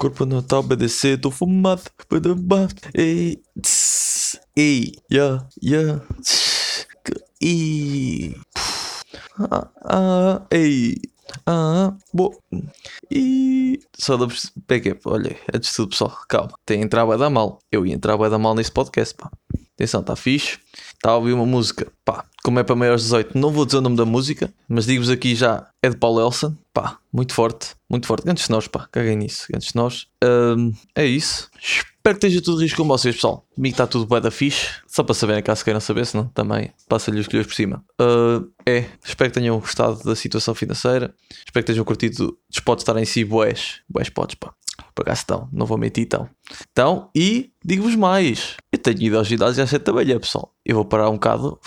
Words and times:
corpo 0.00 0.24
não 0.24 0.42
tá 0.42 0.58
obedecer, 0.58 1.20
tô 1.20 1.30
fumado. 1.30 1.82
Ei, 2.94 3.38
tss, 3.60 4.40
ei, 4.56 4.94
yeah, 5.12 5.46
yeah. 5.62 6.00
tss, 6.22 6.86
E. 7.42 8.34
Ah, 9.38 9.68
ah, 9.84 10.42
ei. 10.50 10.96
Ah, 11.46 11.94
bom. 12.14 12.30
E. 13.10 13.78
Só 13.98 14.16
da 14.16 14.26
backup, 14.66 15.00
olha, 15.04 15.36
antes 15.52 15.68
de 15.68 15.76
tudo, 15.76 15.90
pessoal, 15.90 16.16
calma. 16.26 16.52
Tem 16.64 16.80
entrar 16.80 17.02
a 17.02 17.16
dar 17.18 17.28
mal. 17.28 17.58
Eu 17.70 17.84
ia 17.84 17.94
entrar 17.94 18.14
a 18.14 18.28
dar 18.28 18.38
mal 18.38 18.54
nesse 18.54 18.72
podcast, 18.72 19.14
pá. 19.14 19.30
Atenção, 19.74 20.00
está 20.00 20.16
fixe. 20.16 20.58
Está 20.94 21.10
a 21.10 21.16
ouvir 21.16 21.34
uma 21.34 21.46
música, 21.46 21.92
pá. 22.06 22.24
Como 22.42 22.58
é 22.58 22.62
para 22.62 22.74
maiores 22.74 23.02
de 23.02 23.08
18, 23.08 23.36
não 23.36 23.52
vou 23.52 23.66
dizer 23.66 23.78
o 23.78 23.82
nome 23.82 23.96
da 23.96 24.06
música, 24.06 24.50
mas 24.66 24.86
digo-vos 24.86 25.10
aqui 25.10 25.34
já, 25.34 25.68
é 25.82 25.90
de 25.90 25.96
Paul 25.96 26.18
Elson, 26.18 26.56
pá, 26.72 26.98
muito 27.12 27.34
forte, 27.34 27.74
muito 27.90 28.06
forte. 28.06 28.32
De 28.32 28.50
nós, 28.50 28.68
pá, 28.68 28.88
caguei 28.90 29.16
nisso, 29.16 29.46
de 29.50 29.74
nós. 29.74 30.06
Hum, 30.24 30.72
é 30.94 31.04
isso. 31.04 31.50
Espero 31.60 32.18
que 32.18 32.26
esteja 32.26 32.40
tudo 32.42 32.62
risco 32.62 32.80
com 32.80 32.88
vocês, 32.88 33.16
pessoal. 33.16 33.46
Comigo 33.54 33.74
está 33.74 33.86
tudo 33.86 34.06
bué 34.06 34.20
da 34.20 34.30
fixe. 34.30 34.68
Só 34.86 35.02
para 35.02 35.14
saberem, 35.14 35.42
caso 35.42 35.62
queiram 35.64 35.80
saber, 35.80 36.06
senão 36.06 36.28
também 36.28 36.72
passa-lhe 36.88 37.20
os 37.20 37.26
colhões 37.26 37.46
por 37.46 37.54
cima. 37.54 37.84
Uh, 38.00 38.50
é, 38.64 38.86
espero 39.04 39.30
que 39.30 39.38
tenham 39.38 39.58
gostado 39.58 40.02
da 40.04 40.14
situação 40.14 40.54
financeira. 40.54 41.14
Espero 41.44 41.66
que 41.66 41.72
tenham 41.72 41.84
curtido 41.84 42.38
dos 42.48 42.60
podes 42.60 42.82
estar 42.82 42.96
em 42.96 43.04
si, 43.04 43.24
boés. 43.24 43.80
Boés 43.88 44.08
podes, 44.08 44.36
pá. 44.36 44.54
Por 44.94 45.02
acaso 45.02 45.20
estão, 45.20 45.48
não 45.52 45.66
vou 45.66 45.76
mentir, 45.76 46.04
então. 46.04 46.28
Então, 46.72 47.10
e 47.14 47.52
digo-vos 47.62 47.94
mais. 47.96 48.56
Eu 48.72 48.78
tenho 48.78 49.02
ido 49.02 49.18
ao 49.18 49.24
ginásio 49.24 49.62
às 49.62 49.70
7 49.70 49.82
da 49.82 49.92
manhã, 49.92 50.18
pessoal. 50.18 50.54
Eu 50.64 50.76
vou 50.76 50.84
parar 50.84 51.10
um 51.10 51.14
bocado, 51.14 51.60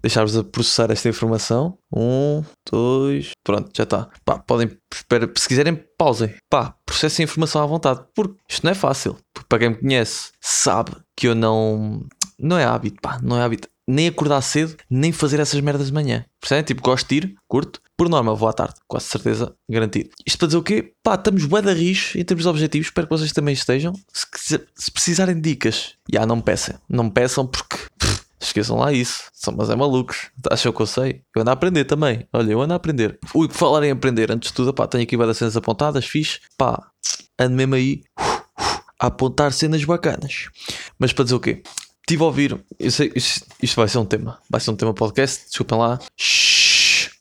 deixar-vos 0.00 0.36
a 0.36 0.44
processar 0.44 0.90
esta 0.90 1.08
informação. 1.08 1.78
Um, 1.92 2.42
dois, 2.70 3.30
pronto, 3.44 3.70
já 3.76 3.84
está. 3.84 4.08
Pá, 4.24 4.38
podem, 4.38 4.70
espera, 4.92 5.30
se 5.36 5.48
quiserem, 5.48 5.82
pausem. 5.96 6.34
Pá, 6.50 6.74
processem 6.86 7.24
a 7.24 7.28
informação 7.28 7.62
à 7.62 7.66
vontade, 7.66 8.04
porque 8.14 8.36
isto 8.48 8.64
não 8.64 8.72
é 8.72 8.74
fácil. 8.74 9.16
Porque 9.34 9.48
para 9.48 9.58
quem 9.58 9.70
me 9.70 9.76
conhece, 9.76 10.30
sabe 10.40 10.92
que 11.16 11.28
eu 11.28 11.34
não. 11.34 12.06
Não 12.38 12.56
é 12.56 12.64
hábito, 12.64 13.00
pá, 13.02 13.18
não 13.22 13.36
é 13.36 13.42
hábito. 13.42 13.68
Nem 13.90 14.06
acordar 14.06 14.40
cedo, 14.42 14.76
nem 14.88 15.10
fazer 15.12 15.40
essas 15.40 15.60
merdas 15.60 15.86
de 15.86 15.94
manhã. 15.94 16.24
Percebem? 16.40 16.62
Tipo, 16.62 16.82
gosto 16.82 17.08
de 17.08 17.16
ir, 17.16 17.34
curto. 17.48 17.80
Por 17.96 18.08
norma, 18.08 18.32
vou 18.32 18.48
à 18.48 18.52
tarde, 18.52 18.74
quase 18.86 19.06
certeza, 19.06 19.52
garantido. 19.68 20.10
Isto 20.24 20.38
para 20.38 20.46
dizer 20.46 20.58
o 20.58 20.62
quê? 20.62 20.92
Pá, 21.02 21.14
estamos 21.14 21.46
bué 21.46 21.62
da 21.62 21.72
rios 21.72 22.12
em 22.14 22.24
termos 22.24 22.44
de 22.44 22.48
objetivos. 22.48 22.88
Espero 22.88 23.08
que 23.08 23.16
vocês 23.16 23.32
também 23.32 23.54
estejam. 23.54 23.92
Se, 24.12 24.60
se 24.76 24.90
precisarem 24.92 25.34
de 25.34 25.40
dicas, 25.40 25.94
já 26.12 26.24
não 26.24 26.36
me 26.36 26.42
peçam. 26.42 26.78
Não 26.88 27.04
me 27.04 27.10
peçam 27.10 27.44
porque. 27.44 27.76
Esqueçam 28.40 28.76
lá 28.76 28.92
isso. 28.92 29.24
São 29.32 29.54
mas 29.56 29.70
é 29.70 29.76
malucos. 29.76 30.30
Acham 30.50 30.72
que 30.72 30.82
eu 30.82 30.86
sei? 30.86 31.22
Eu 31.34 31.42
ando 31.42 31.50
a 31.50 31.52
aprender 31.54 31.84
também. 31.84 32.26
Olha, 32.32 32.52
eu 32.52 32.60
ando 32.60 32.72
a 32.72 32.76
aprender. 32.76 33.18
Ui, 33.34 33.48
por 33.48 33.54
falar 33.54 33.84
em 33.84 33.90
aprender, 33.90 34.30
antes 34.30 34.50
de 34.50 34.54
tudo, 34.54 34.72
pá, 34.72 34.86
tenho 34.86 35.02
aqui 35.02 35.16
várias 35.16 35.38
cenas 35.38 35.56
apontadas, 35.56 36.06
fixe. 36.06 36.40
Pá, 36.56 36.90
ando 37.38 37.54
mesmo 37.56 37.74
aí 37.74 38.02
a 39.00 39.06
apontar 39.06 39.52
cenas 39.52 39.84
bacanas. 39.84 40.48
Mas 40.98 41.12
para 41.12 41.24
dizer 41.24 41.36
o 41.36 41.40
quê? 41.40 41.62
Estive 42.00 42.22
a 42.22 42.26
ouvir. 42.26 42.58
Eu 42.78 42.90
sei, 42.90 43.12
isto, 43.14 43.46
isto 43.62 43.76
vai 43.76 43.88
ser 43.88 43.98
um 43.98 44.04
tema. 44.04 44.38
Vai 44.48 44.60
ser 44.60 44.70
um 44.70 44.76
tema 44.76 44.94
podcast. 44.94 45.46
Desculpem 45.46 45.78
lá. 45.78 45.98
Shhh. 46.16 46.57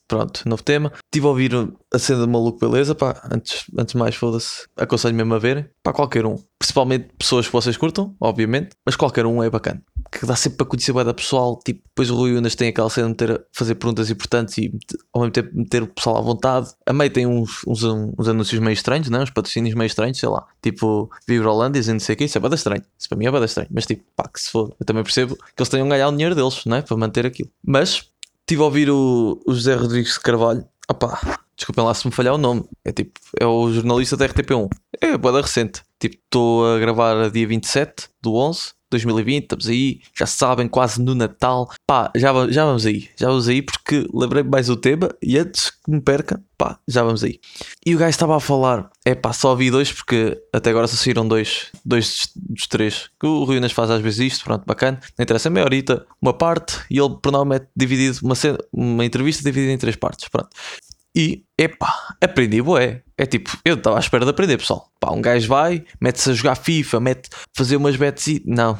Pronto, 0.07 0.43
novo 0.45 0.63
tema. 0.63 0.93
Estive 1.03 1.25
a 1.25 1.29
ouvir 1.29 1.51
a 1.93 1.99
cena 1.99 2.25
de 2.25 2.31
maluco, 2.31 2.59
beleza? 2.59 2.95
Pá, 2.95 3.21
antes, 3.29 3.65
antes 3.77 3.91
de 3.91 3.97
mais, 3.97 4.15
foda-se. 4.15 4.65
Aconselho 4.77 5.13
mesmo 5.13 5.33
a 5.33 5.39
verem. 5.39 5.65
Pá, 5.83 5.91
qualquer 5.91 6.25
um. 6.25 6.35
Principalmente 6.57 7.09
pessoas 7.17 7.45
que 7.45 7.51
vocês 7.51 7.75
curtam, 7.75 8.15
obviamente. 8.19 8.69
Mas 8.85 8.95
qualquer 8.95 9.25
um 9.25 9.43
é 9.43 9.49
bacana. 9.49 9.81
Que 10.09 10.25
dá 10.25 10.35
sempre 10.37 10.59
para 10.59 10.67
conhecer 10.67 10.93
bem 10.93 11.03
da 11.03 11.13
pessoal. 11.13 11.59
Tipo, 11.59 11.81
depois 11.89 12.09
o 12.09 12.15
Rui 12.15 12.37
Unas 12.37 12.55
tem 12.55 12.69
aquela 12.69 12.89
cena 12.89 13.07
de 13.07 13.11
meter, 13.11 13.45
fazer 13.51 13.75
perguntas 13.75 14.09
importantes 14.09 14.57
e 14.57 14.71
ao 15.13 15.21
mesmo 15.21 15.33
tempo 15.33 15.49
meter 15.53 15.83
o 15.83 15.87
pessoal 15.87 16.17
à 16.17 16.21
vontade. 16.21 16.69
A 16.85 16.93
May 16.93 17.09
tem 17.09 17.27
uns, 17.27 17.65
uns, 17.67 17.83
uns 17.83 18.27
anúncios 18.29 18.61
meio 18.61 18.73
estranhos, 18.73 19.09
não? 19.09 19.23
Uns 19.23 19.29
patrocínios 19.29 19.75
meio 19.75 19.87
estranhos, 19.87 20.19
sei 20.19 20.29
lá. 20.29 20.45
Tipo, 20.61 21.09
Vibra 21.27 21.51
Holândia 21.51 21.81
e 21.81 21.93
não 21.93 21.99
sei 21.99 22.15
o 22.15 22.17
que. 22.17 22.23
Isso 22.23 22.37
é 22.37 22.41
bada 22.41 22.55
estranho. 22.55 22.81
Isso 22.97 23.09
para 23.09 23.17
mim 23.17 23.25
é 23.25 23.31
bada 23.31 23.45
estranho. 23.45 23.67
Mas 23.71 23.85
tipo, 23.85 24.05
pá, 24.15 24.29
que 24.29 24.39
se 24.39 24.49
foda. 24.49 24.73
Eu 24.79 24.85
também 24.85 25.03
percebo 25.03 25.35
que 25.35 25.61
eles 25.61 25.69
tenham 25.69 25.89
ganhar 25.89 26.07
o 26.07 26.11
dinheiro 26.11 26.33
deles, 26.33 26.63
não 26.65 26.77
é? 26.77 26.81
Para 26.81 26.95
manter 26.95 27.25
aquilo. 27.25 27.49
Mas 27.61 28.09
Estive 28.47 28.61
a 28.61 28.65
ouvir 28.65 28.89
o, 28.89 29.43
o 29.45 29.53
José 29.53 29.75
Rodrigues 29.75 30.13
de 30.13 30.21
Carvalho. 30.21 30.65
Opá, 30.89 31.19
desculpem 31.53 31.83
lá 31.83 31.93
se 31.93 32.07
me 32.07 32.13
falhar 32.13 32.33
o 32.33 32.37
nome. 32.37 32.63
É 32.85 32.93
tipo, 32.93 33.19
é 33.37 33.45
o 33.45 33.69
jornalista 33.73 34.15
da 34.15 34.25
RTP1. 34.25 34.69
É 35.01 35.17
boa 35.17 35.41
recente. 35.41 35.83
Tipo, 35.99 36.15
estou 36.15 36.65
a 36.65 36.79
gravar 36.79 37.25
a 37.25 37.27
dia 37.27 37.45
27 37.45 38.07
do 38.21 38.35
11. 38.35 38.71
2020, 38.89 39.43
estamos 39.43 39.67
aí, 39.67 40.01
já 40.15 40.25
sabem, 40.25 40.67
quase 40.67 41.01
no 41.01 41.13
Natal. 41.13 41.69
Pá, 41.85 42.11
já, 42.15 42.31
já 42.49 42.65
vamos 42.65 42.85
aí, 42.85 43.09
já 43.15 43.27
vamos 43.27 43.47
aí, 43.47 43.61
porque 43.61 44.07
lembrei 44.13 44.43
mais 44.43 44.69
o 44.69 44.75
tema 44.75 45.09
e 45.21 45.37
antes 45.37 45.69
que 45.69 45.91
me 45.91 46.01
perca, 46.01 46.41
pá, 46.57 46.79
já 46.87 47.03
vamos 47.03 47.23
aí. 47.23 47.39
E 47.85 47.95
o 47.95 47.97
gajo 47.97 48.09
estava 48.09 48.37
a 48.37 48.39
falar, 48.39 48.89
é 49.05 49.13
pá, 49.13 49.33
só 49.33 49.51
ouvi 49.51 49.69
dois 49.69 49.91
porque 49.91 50.41
até 50.53 50.69
agora 50.69 50.87
só 50.87 50.95
saíram 50.95 51.27
dois, 51.27 51.67
dois 51.85 52.29
dos 52.35 52.67
três. 52.67 53.09
Que 53.19 53.27
o 53.27 53.43
Rui 53.43 53.57
Unas 53.57 53.71
faz 53.71 53.89
às 53.89 54.01
vezes 54.01 54.33
isto, 54.33 54.43
pronto, 54.43 54.63
bacana. 54.65 54.99
Não 55.17 55.23
interessa, 55.23 55.47
é 55.47 55.51
meia 55.51 55.65
horita, 55.65 56.05
uma 56.21 56.33
parte 56.33 56.79
e 56.89 56.99
ele 56.99 57.17
provavelmente 57.21 57.67
dividido, 57.75 58.19
uma, 58.23 58.35
cena, 58.35 58.57
uma 58.71 59.05
entrevista 59.05 59.43
dividida 59.43 59.73
em 59.73 59.77
três 59.77 59.95
partes, 59.95 60.27
pronto. 60.29 60.49
E, 61.17 61.43
epá, 61.57 62.15
aprendi, 62.21 62.61
boé. 62.61 63.01
É 63.17 63.25
tipo, 63.25 63.57
eu 63.65 63.73
estava 63.73 63.97
à 63.97 63.99
espera 63.99 64.23
de 64.23 64.29
aprender, 64.29 64.59
pessoal. 64.59 64.91
Pá, 64.99 65.11
um 65.11 65.19
gajo 65.19 65.47
vai, 65.47 65.83
mete-se 65.99 66.29
a 66.29 66.33
jogar 66.35 66.53
FIFA, 66.53 66.99
mete 66.99 67.29
fazer 67.55 67.75
umas 67.75 67.95
bets 67.95 68.27
e. 68.27 68.43
Não, 68.45 68.77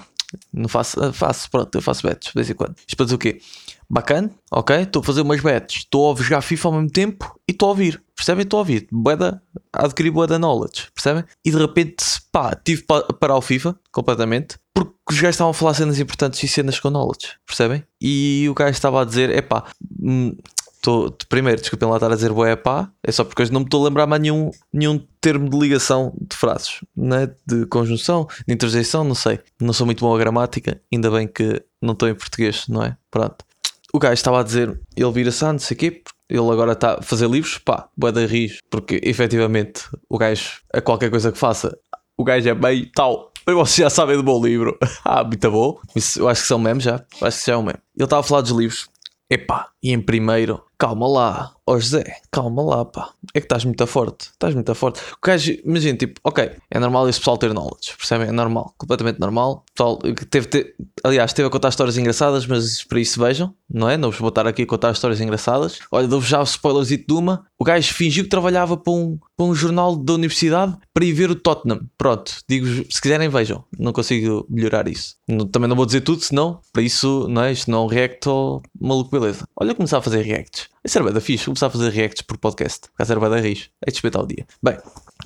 não 0.54 0.70
faço, 0.70 1.12
faço, 1.14 1.50
pronto, 1.50 1.74
eu 1.74 1.82
faço 1.82 2.06
bets 2.06 2.28
de 2.28 2.34
vez 2.36 2.48
em 2.48 2.54
quando. 2.54 2.76
Isto 2.78 2.96
para 2.96 3.06
dizer 3.06 3.16
o 3.16 3.18
quê? 3.18 3.42
Bacana, 3.90 4.30
ok? 4.52 4.84
Estou 4.84 5.00
a 5.00 5.04
fazer 5.04 5.22
umas 5.22 5.42
bets, 5.42 5.78
estou 5.78 6.12
a 6.12 6.16
jogar 6.16 6.42
FIFA 6.42 6.68
ao 6.68 6.74
mesmo 6.76 6.92
tempo 6.92 7.40
e 7.48 7.54
estou 7.54 7.68
a 7.68 7.70
ouvir, 7.70 8.04
percebem? 8.16 8.44
Estou 8.44 8.58
a 8.58 8.62
ouvir, 8.62 8.88
boeda, 8.92 9.42
a 9.74 9.86
adquirir 9.86 10.12
boeda 10.12 10.38
knowledge, 10.38 10.90
percebem? 10.94 11.24
E 11.44 11.50
de 11.50 11.58
repente, 11.58 12.06
pá, 12.32 12.54
tive 12.54 12.84
para 12.84 13.02
parar 13.14 13.38
o 13.38 13.42
FIFA 13.42 13.76
completamente 13.92 14.60
porque 14.76 14.94
os 15.10 15.16
gajos 15.16 15.36
estavam 15.36 15.52
a 15.52 15.54
falar 15.56 15.74
cenas 15.74 16.00
importantes 16.00 16.44
e 16.44 16.48
cenas 16.48 16.80
com 16.80 16.92
knowledge, 16.92 17.38
percebem? 17.48 17.84
E 18.00 18.46
o 18.48 18.54
gajo 18.54 18.72
estava 18.72 19.02
a 19.02 19.06
dizer, 19.06 19.32
é 19.32 19.42
pá, 19.42 19.64
hum, 20.00 20.36
Tô, 20.82 21.12
primeiro, 21.28 21.60
desculpem 21.60 21.90
lá 21.90 21.96
estar 21.96 22.12
a 22.12 22.16
dizer 22.16 22.32
boé 22.32 22.56
pá, 22.56 22.90
é 23.04 23.12
só 23.12 23.24
porque 23.24 23.42
hoje 23.42 23.52
não 23.52 23.62
me 23.62 23.66
estou 23.66 23.82
a 23.82 23.90
lembrar 23.90 24.08
mais 24.08 24.22
nenhum, 24.22 24.52
nenhum 24.72 25.00
termo 25.20 25.50
de 25.50 25.58
ligação 25.58 26.14
de 26.20 26.36
frases, 26.36 26.82
né? 26.96 27.30
de 27.46 27.66
conjunção, 27.66 28.28
de 28.48 28.54
interjeição, 28.54 29.04
não 29.04 29.16
sei. 29.16 29.40
Não 29.60 29.74
sou 29.74 29.86
muito 29.86 30.00
bom 30.00 30.16
a 30.16 30.18
gramática, 30.18 30.80
ainda 30.94 31.10
bem 31.10 31.28
que 31.28 31.62
não 31.82 31.94
estou 31.94 32.08
em 32.08 32.16
português, 32.16 32.66
não 32.68 32.84
é? 32.84 32.96
Pronto. 33.12 33.46
O 33.94 34.00
gajo 34.00 34.14
estava 34.14 34.40
a 34.40 34.44
dizer, 34.44 34.80
ele 34.96 35.12
vira-se 35.12 35.44
a 35.44 35.52
não 35.52 35.60
sei 35.60 35.76
o 35.76 35.80
quê, 35.80 36.04
ele 36.30 36.50
agora 36.50 36.74
está 36.74 37.00
a 37.00 37.02
fazer 37.02 37.30
livros, 37.30 37.58
pá, 37.58 37.88
boé 37.98 38.12
da 38.12 38.26
ris, 38.26 38.60
porque 38.70 39.00
efetivamente 39.04 39.84
o 40.10 40.18
gajo, 40.18 40.62
a 40.74 40.82
qualquer 40.82 41.10
coisa 41.10 41.32
que 41.32 41.38
faça, 41.38 41.78
o 42.18 42.24
gajo 42.24 42.50
é 42.50 42.54
bem 42.54 42.92
tal. 42.94 43.32
Mas 43.46 43.56
vocês 43.56 43.78
já 43.78 43.90
sabem 43.90 44.18
do 44.18 44.24
meu 44.24 44.40
livro. 44.42 44.78
ah, 45.06 45.24
muito 45.24 45.50
bom. 45.50 45.80
Isso, 45.96 46.20
eu 46.20 46.28
acho 46.28 46.42
que 46.42 46.48
são 46.48 46.60
memes 46.60 46.84
já. 46.84 47.02
Acho 47.22 47.40
que 47.40 47.46
já 47.46 47.54
é 47.54 47.58
um 47.58 47.64
meme. 47.64 47.80
Ele 47.96 48.04
estava 48.04 48.20
a 48.20 48.24
falar 48.24 48.42
dos 48.42 48.52
livros. 48.52 48.90
Epá, 49.30 49.70
e 49.82 49.92
em 49.92 50.02
primeiro, 50.02 50.64
calma 50.78 51.08
lá, 51.08 51.52
ó 51.66 51.74
oh 51.74 51.80
José, 51.80 52.04
calma 52.32 52.64
lá, 52.64 52.86
pá. 52.86 53.12
É 53.34 53.40
que 53.40 53.46
estás 53.46 53.66
muito 53.66 53.86
forte, 53.88 54.30
estás 54.32 54.54
muito 54.54 54.74
forte. 54.76 55.02
O 55.14 55.26
gajo, 55.26 55.54
imagina, 55.66 55.98
tipo, 55.98 56.20
ok, 56.24 56.52
é 56.70 56.80
normal 56.80 57.10
esse 57.10 57.20
pessoal 57.20 57.38
ter 57.38 57.54
knowledge, 57.54 57.96
percebem? 57.98 58.30
É 58.30 58.32
normal, 58.32 58.74
completamente 58.78 59.20
normal. 59.20 59.66
O 59.70 59.74
pessoal 59.74 59.98
teve, 59.98 60.48
teve, 60.48 60.76
aliás, 61.04 61.34
teve 61.34 61.48
a 61.48 61.52
contar 61.52 61.70
histórias 61.70 61.98
engraçadas, 61.98 62.46
mas 62.46 62.84
para 62.84 63.00
isso 63.00 63.20
vejam, 63.20 63.54
não 63.70 63.90
é? 63.90 63.98
Não 63.98 64.12
vos 64.12 64.20
vou 64.20 64.30
estar 64.30 64.48
aqui 64.48 64.64
a 64.64 64.68
contar 64.68 64.92
histórias 64.92 65.20
engraçadas. 65.20 65.80
Olha, 65.92 66.08
dou-vos 66.08 66.30
já 66.30 66.40
o 66.40 66.44
spoilers 66.44 66.90
de 66.90 67.06
uma. 67.10 67.46
O 67.60 67.64
gajo 67.64 67.94
fingiu 67.94 68.24
que 68.24 68.30
trabalhava 68.30 68.78
para 68.78 68.94
um, 68.94 69.18
para 69.36 69.46
um 69.46 69.56
jornal 69.56 69.96
da 69.96 70.14
universidade 70.14 70.78
para 70.94 71.06
ir 71.06 71.14
ver 71.14 71.32
o 71.32 71.36
Tottenham. 71.36 71.82
Pronto, 71.98 72.32
digo 72.48 72.68
se 72.92 73.02
quiserem, 73.02 73.30
vejam. 73.30 73.64
Não 73.78 73.92
consigo 73.92 74.46
melhorar 74.50 74.88
isso. 74.88 75.16
também 75.52 75.68
não 75.68 75.76
vou 75.76 75.86
dizer 75.86 76.02
tudo, 76.02 76.22
senão, 76.22 76.60
para 76.72 76.84
isso, 76.84 77.28
não 77.30 77.44
é? 77.44 77.52
Isto 77.52 77.72
não 77.72 77.80
é 77.80 77.82
um 77.82 77.88
react 77.88 78.30
ou 78.30 78.62
maluco, 78.80 79.12
beleza. 79.12 79.46
Olha, 79.56 79.67
começar 79.76 79.98
a 79.98 80.02
fazer 80.02 80.22
reacts. 80.22 80.70
Isso 80.84 80.98
era 80.98 81.06
bem 81.06 81.14
da 81.14 81.22
fixe, 81.22 81.46
começar 81.46 81.68
a 81.68 81.70
fazer 81.70 81.90
reacts 81.90 82.22
por 82.22 82.38
podcast. 82.38 82.88
Por 82.98 83.12
era 83.12 83.20
bem 83.20 83.30
da. 83.30 83.70
É 83.86 83.92
de 83.92 84.18
o 84.18 84.26
dia. 84.26 84.46
Bem, 84.62 84.78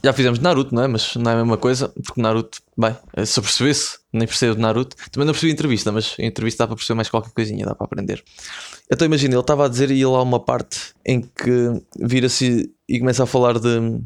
já 0.03 0.13
fizemos 0.13 0.39
Naruto, 0.39 0.73
não 0.73 0.83
é? 0.83 0.87
Mas 0.87 1.15
não 1.15 1.31
é 1.31 1.33
a 1.33 1.37
mesma 1.37 1.57
coisa, 1.57 1.89
porque 1.89 2.21
Naruto, 2.21 2.59
bem, 2.77 2.95
se 3.25 3.39
eu 3.39 3.43
percebesse, 3.43 3.99
nem 4.11 4.27
percebo 4.27 4.55
de 4.55 4.61
Naruto. 4.61 4.95
Também 5.11 5.25
não 5.25 5.33
percebi 5.33 5.51
entrevista, 5.51 5.91
mas 5.91 6.15
a 6.19 6.23
entrevista 6.23 6.63
dá 6.63 6.67
para 6.67 6.75
perceber 6.75 6.95
mais 6.95 7.09
qualquer 7.09 7.31
coisinha, 7.31 7.65
dá 7.65 7.75
para 7.75 7.85
aprender. 7.85 8.23
Então 8.91 9.05
imagina, 9.05 9.33
ele 9.33 9.41
estava 9.41 9.65
a 9.65 9.69
dizer 9.69 9.91
e 9.91 10.05
lá 10.05 10.21
uma 10.21 10.39
parte 10.39 10.93
em 11.05 11.21
que 11.21 11.81
vira-se 11.99 12.71
e 12.87 12.99
começa 12.99 13.23
a 13.23 13.27
falar 13.27 13.59
de, 13.59 14.01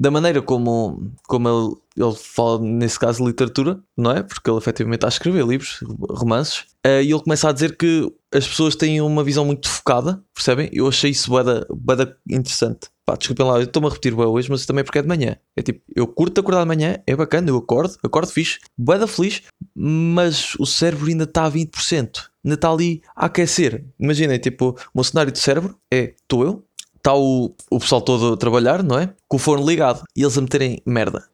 da 0.00 0.10
maneira 0.10 0.40
como, 0.40 1.12
como 1.24 1.46
ele, 1.46 1.76
ele 1.94 2.16
fala, 2.16 2.58
nesse 2.58 2.98
caso, 2.98 3.22
literatura, 3.22 3.78
não 3.94 4.10
é? 4.12 4.22
Porque 4.22 4.48
ele 4.48 4.56
efetivamente 4.56 4.96
está 4.96 5.08
a 5.08 5.10
escrever 5.10 5.46
livros, 5.46 5.80
romances, 6.08 6.60
uh, 6.86 7.02
e 7.02 7.10
ele 7.12 7.20
começa 7.20 7.50
a 7.50 7.52
dizer 7.52 7.76
que 7.76 8.10
as 8.32 8.48
pessoas 8.48 8.74
têm 8.74 9.02
uma 9.02 9.22
visão 9.22 9.44
muito 9.44 9.68
focada, 9.68 10.24
percebem? 10.34 10.70
Eu 10.72 10.88
achei 10.88 11.10
isso 11.10 11.30
bada, 11.30 11.66
bada 11.70 12.16
interessante. 12.26 12.88
Pá, 13.04 13.14
desculpem 13.14 13.44
lá, 13.44 13.56
eu 13.56 13.64
estou-me 13.64 13.88
a 13.88 13.90
repetir 13.90 14.14
bem 14.16 14.24
hoje, 14.24 14.48
mas 14.50 14.64
também 14.64 14.84
porque 14.84 15.00
é 15.00 15.02
de 15.02 15.08
manhã. 15.08 15.36
É 15.54 15.60
tipo, 15.60 15.82
eu 15.94 16.06
curto 16.06 16.40
acordar 16.40 16.62
de 16.62 16.68
manhã, 16.68 16.96
é 17.06 17.14
bacana, 17.14 17.50
eu 17.50 17.58
acordo, 17.58 17.98
acordo 18.02 18.32
fixe, 18.32 18.58
bada 18.78 19.06
feliz, 19.06 19.42
mas 19.74 20.54
o 20.58 20.64
cérebro 20.64 21.08
ainda 21.08 21.24
está 21.24 21.44
a 21.44 21.50
20%. 21.50 22.30
Ainda 22.42 22.54
está 22.54 22.70
ali 22.70 23.02
a 23.14 23.26
aquecer. 23.26 23.84
Imaginem, 23.98 24.38
tipo, 24.38 24.70
o 24.70 24.90
meu 24.94 25.04
cenário 25.04 25.30
de 25.30 25.38
cérebro 25.38 25.76
é, 25.92 26.14
estou 26.22 26.42
eu, 26.42 26.64
está 27.00 27.14
o, 27.14 27.54
o 27.70 27.78
pessoal 27.80 28.00
todo 28.00 28.34
a 28.34 28.36
trabalhar, 28.36 28.82
não 28.82 28.98
é? 28.98 29.12
Com 29.26 29.36
o 29.36 29.40
forno 29.40 29.66
ligado 29.66 30.02
e 30.14 30.22
eles 30.22 30.36
a 30.36 30.40
meterem 30.40 30.82
merda. 30.86 31.24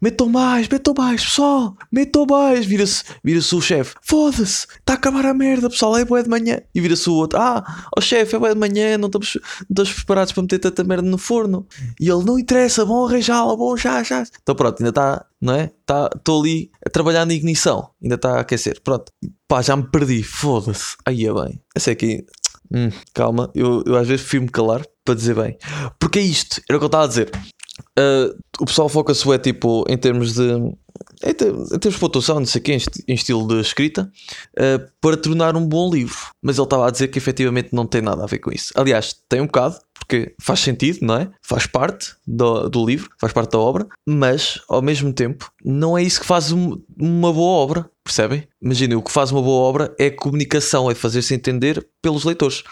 metam 0.00 0.28
mais, 0.28 0.66
metam 0.66 0.94
mais, 0.96 1.22
pessoal, 1.22 1.76
metam 1.92 2.24
mais. 2.26 2.64
Vira-se 2.64 3.04
vira 3.22 3.38
o 3.38 3.60
chefe, 3.60 3.94
foda-se, 4.02 4.66
está 4.66 4.94
a 4.94 4.96
acabar 4.96 5.26
a 5.26 5.34
merda, 5.34 5.68
pessoal, 5.68 5.96
é 5.96 6.04
boé 6.04 6.22
de 6.22 6.28
manhã. 6.28 6.60
E 6.74 6.80
vira-se 6.80 7.08
o 7.10 7.14
outro, 7.14 7.38
ah, 7.38 7.62
ó 7.86 7.98
oh, 7.98 8.00
chefe, 8.00 8.34
é 8.34 8.38
boé 8.38 8.54
de 8.54 8.60
manhã, 8.60 8.96
não 8.96 9.06
estamos, 9.06 9.34
não 9.34 9.82
estamos 9.82 9.92
preparados 9.92 10.32
para 10.32 10.42
meter 10.42 10.58
tanta 10.58 10.82
merda 10.84 11.08
no 11.08 11.18
forno. 11.18 11.66
E 12.00 12.08
ele, 12.08 12.24
não 12.24 12.38
interessa, 12.38 12.84
vão 12.84 13.06
arranjá-la, 13.06 13.54
bom, 13.54 13.76
já, 13.76 14.02
já. 14.02 14.24
Então 14.42 14.54
pronto, 14.54 14.80
ainda 14.80 14.90
está, 14.90 15.26
não 15.40 15.54
é? 15.54 15.64
Estou 15.64 16.08
tá, 16.18 16.32
ali 16.32 16.70
a 16.84 16.90
trabalhar 16.90 17.26
na 17.26 17.34
ignição, 17.34 17.90
ainda 18.02 18.14
está 18.14 18.36
a 18.36 18.40
aquecer. 18.40 18.80
Pronto, 18.82 19.12
pá, 19.46 19.60
já 19.60 19.76
me 19.76 19.84
perdi, 19.84 20.22
foda-se. 20.22 20.96
Aí 21.04 21.26
é 21.26 21.32
bem. 21.32 21.60
Essa 21.74 21.90
aqui, 21.90 22.24
hum, 22.72 22.90
calma, 23.14 23.50
eu, 23.54 23.82
eu 23.86 23.96
às 23.96 24.06
vezes 24.06 24.26
fui-me 24.26 24.48
calar 24.48 24.84
para 25.04 25.14
dizer 25.14 25.34
bem. 25.34 25.56
Porque 25.98 26.18
é 26.18 26.22
isto, 26.22 26.60
era 26.68 26.76
o 26.76 26.80
que 26.80 26.84
eu 26.84 26.86
estava 26.86 27.04
a 27.04 27.08
dizer. 27.08 27.30
Uh, 27.98 28.38
o 28.60 28.66
pessoal 28.66 28.88
foca-se 28.88 29.30
é 29.32 29.38
tipo 29.38 29.84
em 29.88 29.96
termos 29.96 30.34
de 30.34 30.42
em, 31.22 31.34
termos 31.34 31.70
de 31.70 31.98
pontuação, 31.98 32.40
não 32.40 32.46
sei 32.46 32.60
o 32.60 32.64
quê, 32.64 32.78
em, 33.08 33.14
estilo 33.14 33.46
de 33.46 33.60
escrita, 33.60 34.10
uh, 34.58 34.90
para 35.00 35.16
tornar 35.16 35.56
um 35.56 35.66
bom 35.66 35.90
livro. 35.90 36.18
Mas 36.42 36.56
ele 36.56 36.64
estava 36.64 36.88
a 36.88 36.90
dizer 36.90 37.08
que 37.08 37.18
efetivamente 37.18 37.70
não 37.72 37.86
tem 37.86 38.00
nada 38.00 38.22
a 38.22 38.26
ver 38.26 38.38
com 38.38 38.50
isso. 38.50 38.72
Aliás, 38.74 39.14
tem 39.28 39.40
um 39.40 39.46
bocado, 39.46 39.78
porque 39.98 40.34
faz 40.40 40.60
sentido, 40.60 40.98
não 41.02 41.16
é? 41.16 41.30
Faz 41.42 41.66
parte 41.66 42.14
do, 42.26 42.68
do 42.68 42.84
livro, 42.84 43.10
faz 43.20 43.32
parte 43.32 43.52
da 43.52 43.58
obra, 43.58 43.86
mas 44.06 44.60
ao 44.68 44.82
mesmo 44.82 45.12
tempo 45.12 45.50
não 45.64 45.96
é 45.96 46.02
isso 46.02 46.20
que 46.20 46.26
faz 46.26 46.52
um, 46.52 46.80
uma 46.98 47.32
boa 47.32 47.62
obra. 47.62 47.90
Percebem? 48.10 48.42
Imaginem, 48.60 48.96
o 48.96 49.02
que 49.02 49.12
faz 49.12 49.30
uma 49.30 49.40
boa 49.40 49.68
obra 49.68 49.94
é 49.96 50.10
comunicação, 50.10 50.90
é 50.90 50.96
fazer-se 50.96 51.32
entender 51.32 51.86
pelos 52.02 52.24
leitores. 52.24 52.64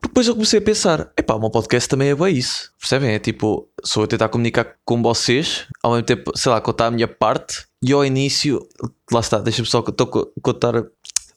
Depois 0.00 0.26
eu 0.26 0.32
comecei 0.32 0.60
a 0.60 0.62
pensar: 0.62 1.12
epá, 1.14 1.34
o 1.34 1.38
meu 1.38 1.50
podcast 1.50 1.86
também 1.86 2.08
é 2.08 2.14
bem 2.14 2.34
isso. 2.34 2.72
Percebem? 2.80 3.10
É 3.10 3.18
tipo, 3.18 3.68
sou 3.84 4.04
a 4.04 4.06
tentar 4.06 4.30
comunicar 4.30 4.76
com 4.86 5.02
vocês, 5.02 5.66
ao 5.82 5.92
mesmo 5.92 6.06
tempo, 6.06 6.32
sei 6.34 6.50
lá, 6.50 6.58
contar 6.62 6.86
a 6.86 6.90
minha 6.90 7.06
parte, 7.06 7.66
e 7.82 7.92
ao 7.92 8.02
início, 8.02 8.66
lá 9.12 9.20
está, 9.20 9.38
deixa-me 9.40 9.68
só 9.68 9.82
contar. 9.82 10.82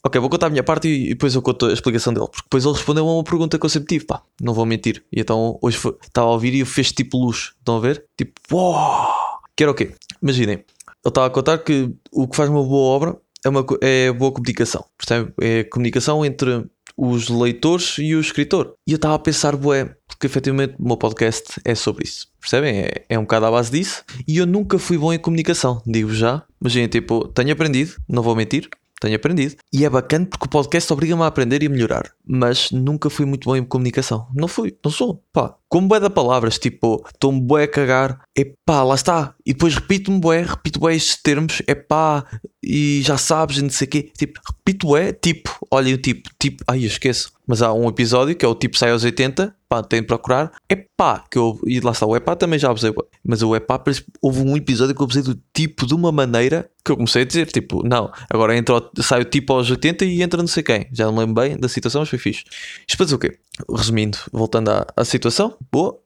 Ok, 0.02 0.22
vou 0.22 0.30
contar 0.30 0.48
a 0.48 0.50
minha 0.50 0.64
parte 0.64 0.88
e 0.88 1.10
depois 1.10 1.36
eu 1.36 1.42
conto 1.42 1.66
a 1.66 1.74
explicação 1.74 2.14
dele. 2.14 2.28
Porque 2.28 2.44
depois 2.44 2.64
ele 2.64 2.74
respondeu 2.74 3.06
a 3.06 3.14
uma 3.16 3.24
pergunta 3.26 3.60
que 3.60 3.66
eu 3.66 3.70
sempre 3.70 3.90
tive, 3.90 4.06
pá, 4.06 4.24
não 4.42 4.54
vou 4.54 4.66
mentir. 4.66 5.04
E 5.12 5.20
então 5.20 5.60
hoje 5.62 5.78
estava 6.02 6.30
a 6.30 6.32
ouvir 6.32 6.54
e 6.54 6.64
fez 6.64 6.94
tipo 6.94 7.18
luz. 7.18 7.52
Estão 7.60 7.76
a 7.76 7.80
ver? 7.82 8.06
Tipo, 8.18 8.34
uau! 8.50 9.42
Que 9.58 9.64
era 9.64 9.72
o 9.74 9.76
quê? 9.76 9.94
Imaginem, 10.24 10.56
ele 10.56 10.66
estava 11.04 11.28
a 11.28 11.30
contar 11.30 11.58
que 11.58 11.94
o 12.14 12.30
que 12.30 12.38
faz 12.38 12.50
uma 12.50 12.64
boa 12.64 12.96
obra 12.96 13.18
é, 13.44 13.50
uma, 13.50 13.66
é 13.82 14.12
boa 14.12 14.32
comunicação. 14.32 14.86
Percebe? 14.98 15.34
É 15.42 15.64
comunicação 15.64 16.26
entre 16.26 16.66
os 16.98 17.30
leitores 17.30 17.98
e 17.98 18.16
o 18.16 18.20
escritor. 18.20 18.76
E 18.88 18.92
eu 18.92 18.98
estava 18.98 19.16
a 19.16 19.20
pensar, 19.20 19.56
bué, 19.56 19.96
porque 20.08 20.28
efetivamente 20.28 20.76
o 20.78 20.88
meu 20.88 20.98
podcast 20.98 21.60
é 21.66 21.74
sobre 21.74 22.06
isso. 22.06 22.28
Percebem? 22.40 22.80
É, 22.80 23.06
é 23.10 23.20
um 23.20 23.24
bocado 23.24 23.46
à 23.46 23.52
base 23.52 23.72
disso. 23.72 24.04
E 24.28 24.38
eu 24.38 24.46
nunca 24.46 24.78
fui 24.78 24.98
bom 24.98 25.12
em 25.12 25.20
comunicação, 25.20 25.82
digo 25.86 26.14
já. 26.14 26.44
Mas, 26.60 26.72
gente, 26.72 26.92
tipo, 26.92 27.28
tenho 27.30 27.52
aprendido, 27.52 27.94
não 28.08 28.22
vou 28.22 28.36
mentir, 28.36 28.70
tenho 29.00 29.16
aprendido. 29.16 29.56
E 29.74 29.84
é 29.84 29.90
bacana 29.90 30.28
porque 30.28 30.46
o 30.46 30.50
podcast 30.50 30.94
obriga-me 30.94 31.24
a 31.24 31.28
aprender 31.28 31.64
e 31.64 31.66
a 31.66 31.70
melhorar. 31.70 32.12
Mas 32.26 32.70
nunca 32.72 33.10
fui 33.10 33.26
muito 33.26 33.46
bom 33.46 33.56
em 33.56 33.64
comunicação. 33.64 34.28
Não 34.36 34.48
fui, 34.48 34.78
não 34.84 34.92
sou. 34.92 35.24
Pá, 35.34 35.56
como 35.72 35.88
bué 35.88 36.02
de 36.02 36.10
palavras, 36.10 36.60
tipo, 36.60 37.02
estou-me 37.14 37.40
bué 37.40 37.64
a 37.64 37.68
cagar, 37.68 38.22
é 38.38 38.44
pá, 38.66 38.84
lá 38.84 38.94
está. 38.94 39.34
E 39.46 39.54
depois 39.54 39.74
repito-me 39.74 40.20
bué, 40.20 40.44
repito 40.44 40.82
bué 40.82 40.94
estes 40.94 41.16
termos, 41.24 41.62
é 41.66 41.74
pá, 41.74 42.26
e 42.62 43.02
já 43.04 43.18
sabes, 43.18 43.58
e 43.58 43.62
não 43.62 43.70
sei 43.70 43.88
o 43.88 43.90
quê. 43.90 44.12
Tipo, 44.18 44.42
repito 44.46 44.88
bué, 44.88 45.14
tipo, 45.14 45.50
olha 45.72 45.96
o 45.96 45.98
tipo, 45.98 46.30
tipo, 46.38 46.62
ai, 46.68 46.84
eu 46.84 46.88
esqueço. 46.88 47.32
Mas 47.48 47.62
há 47.62 47.74
um 47.74 47.88
episódio 47.88 48.36
que 48.36 48.46
é 48.46 48.48
o 48.48 48.56
tipo 48.56 48.78
sai 48.78 48.92
aos 48.92 49.06
80, 49.06 49.56
pá, 49.70 49.82
tem 49.82 50.02
de 50.02 50.08
procurar. 50.08 50.52
É 50.68 50.76
pá, 50.76 51.24
que 51.32 51.38
eu, 51.38 51.58
e 51.66 51.80
lá 51.80 51.92
está, 51.92 52.06
o 52.06 52.16
epá 52.18 52.36
também 52.36 52.60
já 52.60 52.70
abusei. 52.70 52.94
Mas 53.24 53.42
o 53.42 53.56
epá, 53.56 53.82
houve 54.22 54.42
um 54.42 54.58
episódio 54.58 54.94
que 54.94 55.02
eu 55.02 55.06
abusei 55.06 55.24
do 55.24 55.42
tipo 55.54 55.86
de 55.86 55.94
uma 55.94 56.12
maneira 56.12 56.70
que 56.84 56.92
eu 56.92 56.96
comecei 56.96 57.22
a 57.22 57.26
dizer, 57.26 57.48
tipo, 57.48 57.86
não, 57.88 58.12
agora 58.30 58.58
entra, 58.58 58.82
sai 59.02 59.22
o 59.22 59.26
tipo 59.26 59.54
aos 59.54 59.70
80 59.70 60.04
e 60.06 60.22
entra 60.22 60.42
não 60.42 60.48
sei 60.48 60.64
quem. 60.64 60.88
Já 60.92 61.06
não 61.06 61.18
lembro 61.18 61.42
bem 61.42 61.58
da 61.58 61.68
situação, 61.70 62.02
mas 62.02 62.10
foi 62.10 62.20
fixe. 62.20 62.44
Isto 62.88 62.98
para 62.98 63.06
dizer 63.06 63.16
o 63.16 63.20
quê? 63.20 63.38
Resumindo, 63.70 64.18
voltando 64.32 64.70
à, 64.70 64.88
à 64.96 65.06
situação, 65.06 65.58
boa, 65.72 66.00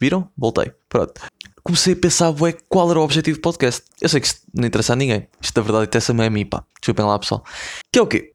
viram? 0.00 0.28
Voltei, 0.36 0.72
pronto 0.88 1.20
comecei 1.64 1.92
a 1.94 1.96
pensar, 1.96 2.30
ué, 2.40 2.54
qual 2.68 2.90
era 2.90 2.98
o 2.98 3.02
objetivo 3.02 3.38
do 3.38 3.42
podcast. 3.42 3.84
Eu 4.00 4.08
sei 4.08 4.20
que 4.20 4.26
isto 4.26 4.40
não 4.54 4.66
interessa 4.66 4.92
a 4.92 4.96
ninguém. 4.96 5.28
Isto 5.40 5.54
da 5.54 5.62
verdade 5.62 5.86
interessa-me 5.86 6.26
a 6.26 6.30
mim, 6.30 6.44
pá. 6.44 6.64
Desculpem 6.80 7.04
lá, 7.04 7.18
pessoal. 7.18 7.44
Que 7.92 7.98
é 7.98 8.02
o 8.02 8.06
quê? 8.06 8.31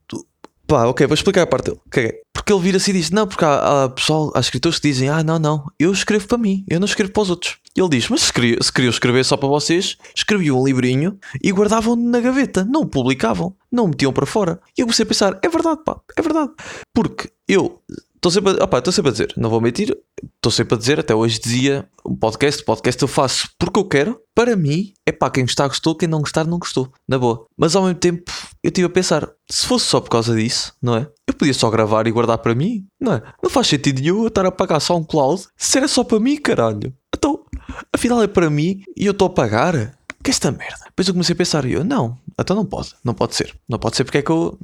Pá, 0.67 0.85
ok, 0.85 1.07
vou 1.07 1.13
explicar 1.13 1.43
a 1.43 1.47
parte 1.47 1.71
dele. 1.71 1.79
Okay. 1.87 2.13
Porque 2.33 2.51
ele 2.51 2.61
vira-se 2.61 2.91
e 2.91 2.93
diz: 2.93 3.09
Não, 3.09 3.25
porque 3.25 3.45
há, 3.45 3.85
há, 3.85 3.89
pessoal, 3.89 4.31
há 4.35 4.39
escritores 4.39 4.79
que 4.79 4.89
dizem: 4.89 5.07
Ah, 5.07 5.23
não, 5.23 5.39
não, 5.39 5.65
eu 5.79 5.91
escrevo 5.91 6.27
para 6.27 6.37
mim, 6.37 6.65
eu 6.67 6.79
não 6.79 6.85
escrevo 6.85 7.11
para 7.11 7.23
os 7.23 7.29
outros. 7.29 7.57
Ele 7.75 7.89
diz: 7.89 8.09
Mas 8.09 8.23
se 8.23 8.33
queriam, 8.33 8.61
se 8.61 8.71
queriam 8.71 8.89
escrever 8.89 9.23
só 9.23 9.37
para 9.37 9.47
vocês, 9.47 9.95
escreviam 10.13 10.59
um 10.59 10.65
livrinho 10.65 11.17
e 11.41 11.51
guardavam 11.51 11.95
na 11.95 12.19
gaveta, 12.19 12.65
não 12.65 12.81
o 12.81 12.85
publicavam, 12.85 13.55
não 13.71 13.85
o 13.85 13.87
metiam 13.87 14.11
para 14.11 14.25
fora. 14.25 14.59
E 14.77 14.81
eu 14.81 14.85
comecei 14.85 15.03
a 15.03 15.07
pensar: 15.07 15.39
É 15.41 15.47
verdade, 15.47 15.81
pá, 15.85 15.99
é 16.17 16.21
verdade. 16.21 16.51
Porque 16.93 17.29
eu 17.47 17.81
Estou 18.17 18.31
sempre, 18.31 18.51
a, 18.51 18.91
sempre 18.91 19.09
a 19.09 19.11
dizer, 19.11 19.33
não 19.37 19.47
vou 19.47 19.61
mentir, 19.61 19.95
estou 20.35 20.51
sempre 20.51 20.73
a 20.73 20.77
dizer, 20.77 20.99
até 20.99 21.13
hoje 21.13 21.39
dizia, 21.39 21.87
um 22.03 22.15
podcast, 22.15 22.63
podcast 22.65 22.99
eu 22.99 23.07
faço 23.07 23.47
porque 23.59 23.79
eu 23.79 23.85
quero, 23.85 24.19
para 24.33 24.55
mim, 24.55 24.91
é 25.05 25.11
pá, 25.11 25.29
quem 25.29 25.45
gostar 25.45 25.67
gostou, 25.67 25.95
quem 25.95 26.09
não 26.09 26.21
gostar 26.21 26.45
não 26.45 26.57
gostou, 26.57 26.91
na 27.07 27.19
boa. 27.19 27.45
Mas 27.55 27.75
ao 27.75 27.83
mesmo 27.83 27.99
tempo, 27.99 28.23
eu 28.63 28.69
estive 28.69 28.87
a 28.87 28.89
pensar, 28.89 29.29
se 29.49 29.67
fosse 29.67 29.85
só 29.85 30.01
por 30.01 30.09
causa 30.09 30.35
disso, 30.35 30.73
não 30.81 30.95
é? 30.95 31.07
Eu 31.27 31.33
podia 31.35 31.53
só 31.53 31.69
gravar 31.69 32.07
e 32.07 32.11
guardar 32.11 32.39
para 32.39 32.55
mim, 32.55 32.87
não 32.99 33.13
é? 33.13 33.21
Não 33.41 33.51
faz 33.51 33.67
sentido 33.67 34.01
nenhum 34.01 34.23
eu 34.23 34.27
estar 34.29 34.45
a 34.47 34.51
pagar 34.51 34.79
só 34.79 34.97
um 34.97 35.03
cloud, 35.03 35.45
se 35.55 35.77
era 35.77 35.87
só 35.87 36.03
para 36.03 36.19
mim, 36.19 36.37
caralho. 36.37 36.91
Então, 37.15 37.45
afinal 37.93 38.23
é 38.23 38.27
para 38.27 38.49
mim 38.49 38.81
e 38.97 39.05
eu 39.05 39.11
estou 39.11 39.27
a 39.27 39.31
pagar? 39.31 39.95
Que 40.23 40.31
esta 40.31 40.51
merda. 40.51 40.85
Depois 40.87 41.07
eu 41.07 41.13
comecei 41.13 41.33
a 41.33 41.37
pensar 41.37 41.65
eu, 41.65 41.83
não, 41.83 42.17
então 42.39 42.55
não 42.55 42.65
pode, 42.65 42.95
não 43.03 43.13
pode 43.13 43.35
ser. 43.35 43.55
Não 43.69 43.77
pode 43.77 43.95
ser 43.95 44.03
porque 44.03 44.17
é 44.17 44.21
que 44.23 44.31
eu. 44.31 44.57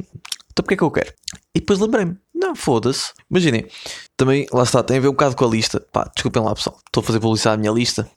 Então 0.52 0.64
porque 0.64 0.74
é 0.74 0.78
que 0.78 0.84
eu 0.84 0.92
quero? 0.92 1.14
E 1.56 1.60
depois 1.60 1.80
lembrei-me, 1.80 2.18
não, 2.44 2.56
foda-se. 2.56 3.14
Imaginem, 3.32 3.66
também, 4.18 4.46
lá 4.52 4.64
está, 4.64 4.84
tem 4.84 4.98
a 4.98 5.00
ver 5.00 5.08
um 5.08 5.12
bocado 5.12 5.36
com 5.36 5.46
a 5.46 5.50
lista. 5.50 5.80
Pá, 5.92 6.10
desculpem 6.14 6.44
lá, 6.44 6.54
pessoal. 6.54 6.78
Estou 6.86 7.02
a 7.02 7.04
fazer 7.04 7.20
publicidade 7.20 7.56
à 7.56 7.60
minha 7.60 7.72
lista. 7.72 8.10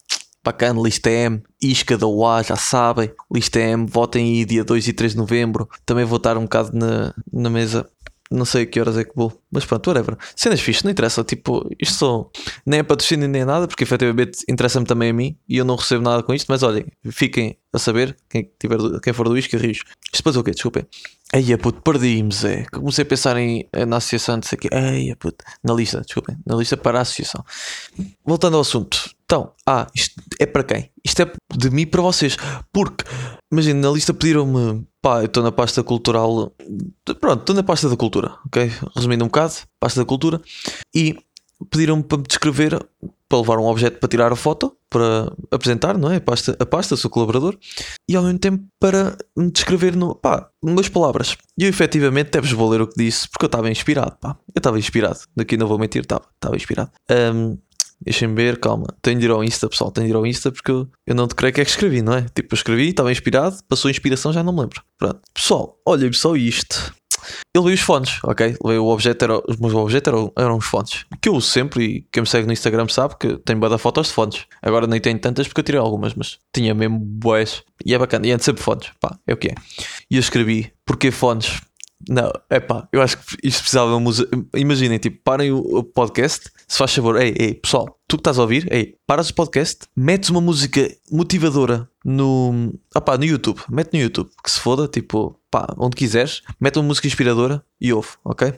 Bacana, 0.45 0.81
lista 0.81 1.11
M, 1.11 1.43
isca 1.61 1.97
da 1.97 2.07
UA, 2.07 2.45
já 2.45 2.57
sabem. 2.57 3.11
Lista 3.33 3.59
M, 3.59 3.87
votem 3.87 4.25
aí 4.25 4.45
dia 4.45 4.65
2 4.65 4.89
e 4.89 4.93
3 4.93 5.13
de 5.13 5.19
novembro. 5.19 5.69
Também 5.85 6.05
vou 6.05 6.19
estar 6.19 6.37
um 6.37 6.43
bocado 6.43 6.77
na, 6.77 7.15
na 7.33 7.51
mesa 7.51 7.89
não 8.31 8.45
sei 8.45 8.63
a 8.63 8.67
que 8.67 8.81
horas 8.81 8.97
é 8.99 9.05
que 9.05 9.13
vou, 9.15 9.41
mas 9.51 9.65
pronto, 9.65 9.87
whatever. 9.89 10.17
Cenas 10.35 10.61
fixe, 10.61 10.85
não 10.85 10.91
interessa. 10.91 11.23
Tipo, 11.23 11.69
isto 11.81 11.95
só 11.95 12.31
nem 12.65 12.81
é 12.81 12.83
patrocínio 12.83 13.29
nem 13.29 13.45
nada, 13.45 13.69
porque 13.69 13.85
efetivamente 13.85 14.45
interessa-me 14.49 14.87
também 14.87 15.11
a 15.11 15.13
mim 15.13 15.39
e 15.49 15.57
eu 15.59 15.65
não 15.65 15.77
recebo 15.77 16.03
nada 16.03 16.23
com 16.23 16.35
isto. 16.35 16.47
Mas 16.49 16.63
olhem, 16.63 16.87
fiquem 17.11 17.57
a 17.73 17.79
saber, 17.79 18.17
quem, 18.29 18.51
tiver, 18.59 18.79
quem 19.03 19.13
for 19.13 19.29
do 19.29 19.39
Isca 19.39 19.57
Rios. 19.57 19.85
Isto 20.13 20.19
depois 20.19 20.37
o 20.37 20.43
quê? 20.43 20.51
Desculpem. 20.51 20.87
Eia 21.35 21.59
puto, 21.59 21.83
perdi-me, 21.83 22.33
Zé. 22.33 22.67
Comecei 22.73 23.03
a 23.03 23.07
pensar 23.07 23.37
em, 23.37 23.69
na 23.89 23.97
associação, 23.97 24.37
não 24.37 24.43
sei 24.43 24.57
o 24.57 24.61
quê. 24.61 24.69
Eia 24.73 25.17
puto, 25.17 25.45
na 25.63 25.75
lista, 25.75 26.01
desculpem, 26.01 26.37
na 26.47 26.55
lista 26.57 26.77
para 26.77 26.99
a 26.99 27.03
associação. 27.03 27.45
Voltando 28.25 28.55
ao 28.55 28.61
assunto. 28.61 29.11
Então, 29.25 29.53
ah, 29.67 29.89
isto 29.93 30.15
é 30.39 30.47
para 30.47 30.63
quem? 30.63 30.91
Isto 31.05 31.23
é 31.23 31.33
de 31.57 31.71
mim 31.71 31.85
para 31.85 32.01
vocês. 32.01 32.37
Porque, 32.73 33.05
imagina, 33.53 33.81
na 33.89 33.93
lista 33.93 34.15
pediram-me, 34.15 34.87
pá, 35.03 35.19
eu 35.19 35.27
estou 35.27 35.43
na 35.43 35.51
pasta 35.51 35.83
cultural. 35.83 36.55
Pronto, 37.21 37.41
estou 37.41 37.57
na 37.57 37.65
pasta 37.65 37.89
da 37.89 37.97
cultura, 37.97 38.37
ok? 38.47 38.71
Resumindo 38.95 39.25
um 39.25 39.29
bocado, 39.29 39.55
pasta 39.81 40.01
da 40.01 40.07
cultura. 40.07 40.41
E 40.95 41.17
pediram-me 41.71 42.03
para 42.03 42.19
me 42.19 42.25
descrever, 42.25 42.79
para 43.29 43.39
levar 43.39 43.59
um 43.59 43.65
objeto 43.65 43.99
para 43.99 44.09
tirar 44.09 44.33
a 44.33 44.37
foto, 44.37 44.77
para 44.89 45.33
apresentar, 45.51 45.99
não 45.99 46.11
é? 46.11 46.17
A 46.17 46.21
pasta, 46.21 46.57
a 46.59 46.67
pasta, 46.67 46.97
sou 46.97 47.11
colaborador, 47.11 47.57
e 48.09 48.15
ao 48.15 48.23
mesmo 48.23 48.39
tempo 48.39 48.65
para 48.79 49.17
me 49.37 49.51
descrever, 49.51 49.97
no, 49.97 50.15
pá, 50.15 50.49
duas 50.63 50.89
palavras. 50.89 51.37
E 51.59 51.65
eu 51.65 51.69
efetivamente 51.69 52.31
deves 52.31 52.53
vou 52.53 52.69
ler 52.69 52.81
o 52.81 52.87
que 52.87 52.97
disse, 52.97 53.29
porque 53.29 53.45
eu 53.45 53.49
estava 53.49 53.71
inspirado, 53.71 54.17
pá. 54.21 54.37
Eu 54.55 54.59
estava 54.61 54.79
inspirado, 54.79 55.21
daqui 55.35 55.57
não 55.57 55.67
vou 55.67 55.79
mentir, 55.79 56.03
estava, 56.03 56.25
estava 56.35 56.57
inspirado. 56.57 56.91
Um, 57.11 57.59
Deixem-me 58.01 58.35
ver, 58.35 58.59
calma. 58.59 58.87
Tenho 59.01 59.19
de 59.19 59.27
ir 59.27 59.31
ao 59.31 59.43
Insta, 59.43 59.69
pessoal. 59.69 59.91
Tenho 59.91 60.07
de 60.07 60.13
ir 60.13 60.17
ao 60.17 60.27
Insta 60.27 60.53
porque 60.53 60.71
eu, 60.71 60.89
eu 61.07 61.15
não 61.15 61.27
te 61.27 61.35
creio 61.35 61.53
que 61.53 61.61
é 61.61 61.65
que 61.65 61.71
escrevi, 61.71 62.03
não 62.03 62.15
é? 62.15 62.23
Tipo, 62.23 62.55
eu 62.55 62.57
escrevi, 62.57 62.89
estava 62.89 63.11
inspirado, 63.11 63.57
passou 63.69 63.89
a 63.89 63.91
inspiração, 63.91 64.33
já 64.33 64.43
não 64.43 64.53
me 64.53 64.61
lembro. 64.61 64.83
Pronto. 64.99 65.21
Pessoal, 65.35 65.79
olhem 65.87 66.13
só 66.13 66.37
isto. 66.37 66.95
Eu 67.55 67.63
levei 67.63 67.75
os 67.75 67.81
fones, 67.81 68.19
ok? 68.23 68.57
Levei 68.63 68.79
o 68.79 68.87
objeto, 68.87 69.25
era, 69.25 69.39
os 69.49 69.57
meus 69.57 69.75
objetos 69.75 70.13
eram, 70.13 70.33
eram 70.37 70.57
os 70.57 70.65
fones. 70.65 71.07
Que 71.21 71.29
eu 71.29 71.35
uso 71.35 71.49
sempre 71.49 71.85
e 71.85 72.07
quem 72.13 72.21
me 72.21 72.27
segue 72.27 72.47
no 72.47 72.53
Instagram 72.53 72.87
sabe 72.89 73.17
que 73.19 73.37
tenho 73.39 73.59
boa 73.59 73.79
fotos 73.79 74.09
de 74.09 74.13
fones. 74.13 74.47
Agora 74.63 74.87
nem 74.87 75.01
tenho 75.01 75.19
tantas 75.19 75.49
porque 75.49 75.61
eu 75.61 75.65
tirei 75.65 75.81
algumas, 75.81 76.15
mas 76.15 76.39
tinha 76.55 76.75
mesmo 76.75 76.99
boés. 76.99 77.63
E 77.85 77.95
é 77.95 77.99
bacana. 77.99 78.27
E 78.27 78.33
antes 78.33 78.45
sempre 78.45 78.63
fones. 78.63 78.91
Pá, 79.01 79.19
é 79.27 79.33
o 79.33 79.37
que 79.37 79.49
é. 79.49 79.55
E 80.11 80.17
eu 80.17 80.21
escrevi, 80.21 80.73
porquê 80.85 81.11
fones? 81.11 81.61
Não, 82.09 82.31
é 82.51 82.61
pá, 82.61 82.89
eu 82.93 83.01
acho 83.01 83.19
que 83.19 83.37
isto 83.43 83.61
precisava. 83.61 83.99
Imaginem, 84.55 84.99
tipo, 84.99 85.23
parem 85.25 85.51
o, 85.51 85.83
podcast, 85.83 86.51
se 86.69 86.79
faz 86.79 86.95
favor, 86.95 87.21
ei, 87.21 87.35
ei, 87.39 87.55
pessoal, 87.55 87.99
tu 88.07 88.17
que 88.17 88.21
estás 88.21 88.39
a 88.39 88.43
ouvir, 88.43 88.69
ei, 88.71 88.97
paras 89.07 89.31
o 89.31 89.35
podcast, 89.35 89.87
metes 89.97 90.29
uma 90.29 90.41
música 90.41 90.89
motivadora 91.11 91.89
no, 92.05 92.75
opá, 92.95 93.17
no 93.17 93.25
YouTube, 93.25 93.61
mete 93.71 93.95
no 93.95 94.01
YouTube, 94.01 94.31
que 94.43 94.51
se 94.51 94.61
foda, 94.61 94.87
tipo, 94.87 95.41
pá, 95.51 95.67
onde 95.79 95.97
quiseres, 95.97 96.43
mete 96.61 96.79
uma 96.79 96.87
música 96.87 97.07
inspiradora 97.07 97.65
e 97.81 97.93
ouve, 97.93 98.11
ok? 98.25 98.55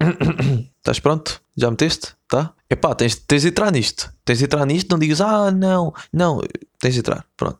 Estás 0.78 1.00
pronto? 1.00 1.42
Já 1.56 1.70
meteste? 1.70 2.16
Tá? 2.28 2.52
Epá, 2.70 2.94
tens, 2.94 3.16
tens 3.16 3.42
de 3.42 3.48
entrar 3.48 3.72
nisto. 3.72 4.12
Tens 4.24 4.38
de 4.38 4.44
entrar 4.44 4.64
nisto, 4.64 4.90
não 4.90 4.98
digas, 4.98 5.20
ah, 5.20 5.50
não, 5.50 5.92
não, 6.12 6.40
tens 6.78 6.94
de 6.94 7.00
entrar, 7.00 7.26
pronto. 7.36 7.58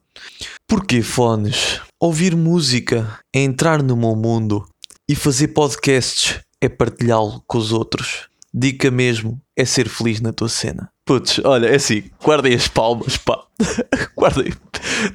Porquê 0.67 1.03
fones? 1.03 1.81
Ouvir 1.99 2.37
música 2.37 3.19
é 3.35 3.41
entrar 3.41 3.83
no 3.83 3.97
meu 3.97 4.15
mundo 4.15 4.69
e 5.09 5.15
fazer 5.15 5.49
podcasts 5.49 6.41
é 6.61 6.69
partilhá-lo 6.69 7.43
com 7.47 7.59
os 7.59 7.73
outros. 7.73 8.29
Dica 8.53 8.91
mesmo 8.91 9.41
é 9.57 9.65
ser 9.65 9.89
feliz 9.89 10.21
na 10.21 10.33
tua 10.33 10.49
cena. 10.49 10.91
Putz, 11.05 11.41
olha, 11.45 11.69
é 11.69 11.77
assim, 11.77 12.05
guardem 12.23 12.55
as 12.55 12.69
palmas, 12.69 13.17
pá. 13.17 13.43
guardem. 14.17 14.53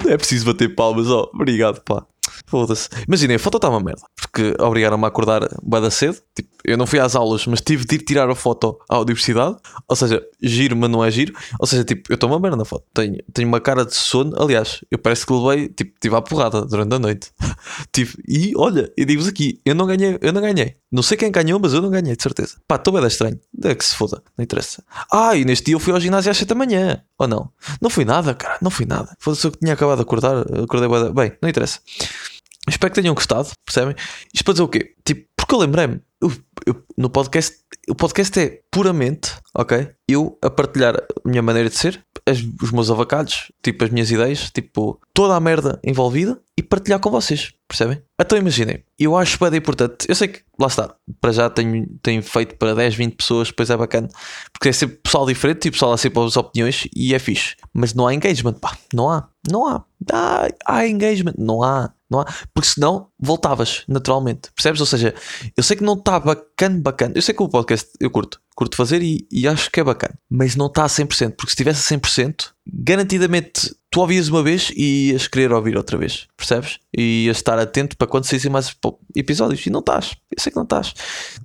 Não 0.04 0.12
é 0.12 0.18
preciso 0.18 0.46
bater 0.46 0.74
palmas, 0.74 1.08
ó. 1.08 1.30
Obrigado, 1.34 1.82
pá. 1.82 2.06
Foda-se. 2.48 2.90
Imaginem, 3.08 3.36
a 3.36 3.40
foto 3.40 3.58
está 3.58 3.70
uma 3.70 3.80
merda. 3.80 4.02
Porque 4.16 4.56
obrigaram-me 4.60 5.06
a 5.06 5.08
acordar 5.08 5.48
bada 5.62 5.92
cedo. 5.92 6.18
Tipo, 6.36 6.50
eu 6.66 6.78
não 6.78 6.88
fui 6.88 7.00
às 7.00 7.16
aulas, 7.16 7.46
mas 7.46 7.62
tive 7.62 7.86
de 7.86 7.96
ir 7.96 8.00
tirar 8.00 8.30
a 8.30 8.36
foto 8.36 8.80
à 8.90 9.00
universidade. 9.00 9.58
Ou 9.88 9.96
seja, 9.96 10.24
giro, 10.42 10.76
mas 10.76 10.90
não 10.90 11.04
é 11.04 11.12
giro. 11.12 11.34
Ou 11.60 11.68
seja, 11.68 11.84
tipo, 11.84 12.12
eu 12.12 12.16
estou 12.16 12.30
uma 12.30 12.40
merda 12.40 12.58
na 12.58 12.66
foto. 12.66 12.86
Tenho, 12.94 13.18
tenho 13.34 13.48
uma 13.48 13.60
cara 13.60 13.86
de 13.86 13.96
sono. 13.96 14.34
Aliás, 14.42 14.84
eu 14.90 14.98
parece 14.98 15.26
que 15.26 15.34
levei, 15.34 15.70
tipo, 15.70 15.94
tive 16.00 16.16
a 16.16 16.22
porrada 16.22 16.66
durante 16.66 16.96
a 16.96 17.00
noite. 17.00 17.32
tive, 17.92 18.16
e 18.28 18.54
olha, 18.56 18.92
eu 18.96 19.06
digo-vos 19.06 19.28
aqui, 19.28 19.60
eu 19.66 19.76
não 19.76 19.86
ganhei, 19.86 20.18
eu 20.22 20.32
não 20.32 20.42
ganhei. 20.42 20.78
Não 20.92 21.02
sei 21.04 21.18
quem 21.18 21.32
ganhou, 21.32 21.60
mas 21.60 21.74
eu 21.74 21.82
não 21.82 21.90
ganhei, 21.90 22.16
de 22.16 22.22
certeza. 22.24 22.56
Pá, 22.68 22.76
estou 22.76 22.94
bem 22.94 23.06
estranho. 23.06 23.40
É 23.64 23.76
que 23.76 23.84
se 23.84 23.96
foda, 23.96 24.22
não 24.38 24.44
interessa. 24.44 24.84
Ah, 25.12 25.36
e 25.36 25.44
neste 25.44 25.66
dia 25.66 25.76
eu 25.76 25.80
fui 25.80 25.92
ao 25.92 26.00
ginásio 26.00 26.32
às 26.32 26.38
7 26.38 26.50
da 26.50 26.56
manhã. 26.56 27.02
Ou 27.18 27.28
não? 27.28 27.52
Não 27.82 27.90
fui 27.90 28.06
nada, 28.06 28.34
cara, 28.34 28.58
não 28.62 28.70
fui 28.70 28.86
nada. 28.86 29.16
Foda-se, 29.20 29.46
eu 29.46 29.52
tinha 29.52 29.74
acabado 29.74 29.98
de 29.98 30.04
acordar, 30.04 30.46
acordei. 30.64 30.88
Bem, 31.12 31.38
não 31.42 31.50
interessa. 31.50 31.80
Espero 32.68 32.94
que 32.94 33.02
tenham 33.02 33.14
gostado, 33.14 33.50
percebem? 33.66 33.96
Isto 34.34 34.46
para 34.46 34.54
dizer 34.54 34.64
o 34.64 34.68
quê? 34.68 34.94
Tipo, 35.04 35.28
porque 35.36 35.56
eu 35.56 35.60
lembrei-me, 35.60 36.02
no 36.98 37.10
podcast, 37.10 37.58
o 37.90 37.96
podcast 37.96 38.40
é 38.40 38.62
puramente, 38.72 39.32
ok? 39.56 39.90
Eu 40.08 40.38
a 40.42 40.50
partilhar 40.50 40.96
a 40.96 41.30
minha 41.30 41.42
maneira 41.42 41.70
de 41.70 41.76
ser, 41.76 42.04
as, 42.26 42.40
os 42.62 42.72
meus 42.72 42.90
avacalhos, 42.90 43.52
tipo 43.62 43.84
as 43.84 43.90
minhas 43.90 44.10
ideias, 44.12 44.50
tipo 44.52 45.00
toda 45.14 45.36
a 45.36 45.40
merda 45.40 45.80
envolvida 45.84 46.40
e 46.58 46.64
partilhar 46.64 47.00
com 47.00 47.10
vocês, 47.10 47.52
percebem? 47.68 48.02
Então 48.20 48.38
imaginem, 48.38 48.84
eu 48.98 49.18
acho 49.18 49.38
bem 49.40 49.58
importante, 49.58 50.06
eu 50.08 50.16
sei 50.16 50.28
que, 50.30 50.42
lá 50.60 50.68
está, 50.68 50.96
para 51.20 51.32
já 51.32 51.50
tenho, 51.50 51.88
tenho 52.02 52.22
feito 52.22 52.56
para 52.58 52.76
10, 52.76 52.96
20 52.96 53.16
pessoas, 53.16 53.48
depois 53.50 53.70
é 53.70 53.78
bacana, 53.78 54.08
porque 54.52 54.70
é 54.70 54.74
sempre 54.74 54.98
pessoal 54.98 55.26
diferente, 55.26 55.62
tipo 55.62 55.74
pessoal 55.74 55.94
a 55.94 55.98
sempre 55.98 56.24
as 56.24 56.38
opiniões 56.38 56.88
e 56.96 57.14
é 57.14 57.20
fixe, 57.20 57.56
mas 57.74 57.94
não 57.94 58.08
há 58.08 58.14
engagement, 58.14 58.54
pá, 58.54 58.78
não 58.94 59.10
há, 59.10 59.28
não 59.50 59.68
há, 59.68 59.84
há, 60.12 60.48
há 60.66 60.88
engagement, 60.88 61.34
não 61.38 61.64
há, 61.64 61.92
não 62.10 62.22
há? 62.22 62.26
Porque 62.54 62.70
senão 62.70 63.08
voltavas 63.20 63.84
naturalmente, 63.88 64.52
percebes? 64.56 64.80
Ou 64.80 64.86
seja, 64.86 65.14
eu 65.58 65.64
sei 65.64 65.76
que 65.76 65.84
não 65.84 65.96
está 65.96 66.13
bacana, 66.20 66.80
bacana. 66.80 67.14
Eu 67.16 67.22
sei 67.22 67.34
que 67.34 67.44
o 67.44 67.50
podcast 67.50 67.90
eu 68.00 68.10
curto, 68.10 68.40
curto 68.56 68.76
fazer 68.76 69.02
e, 69.02 69.28
e 69.32 69.48
acho 69.48 69.70
que 69.72 69.80
é 69.80 69.84
bacana, 69.84 70.18
mas 70.30 70.56
não 70.56 70.68
está 70.68 70.84
a 70.84 70.88
100%, 70.88 71.32
porque 71.32 71.50
se 71.50 71.54
estivesse 71.54 71.94
a 71.94 71.98
100%, 71.98 72.52
garantidamente 72.66 73.76
tu 73.92 74.02
ouvias 74.02 74.28
uma 74.28 74.42
vez 74.42 74.72
e 74.76 75.12
ias 75.12 75.28
querer 75.28 75.52
ouvir 75.52 75.78
outra 75.78 75.98
vez, 75.98 76.28
percebes? 76.36 76.80
E 76.96 77.26
ias 77.26 77.38
estar 77.38 77.60
atento 77.60 77.96
para 77.96 78.08
quando 78.08 78.26
saíssem 78.26 78.52
mais 78.52 78.76
episódios 79.16 79.66
e 79.66 79.70
não 79.70 79.82
estás, 79.82 80.16
eu 80.32 80.42
sei 80.42 80.52
que 80.52 80.56
não 80.56 80.64
estás. 80.64 80.94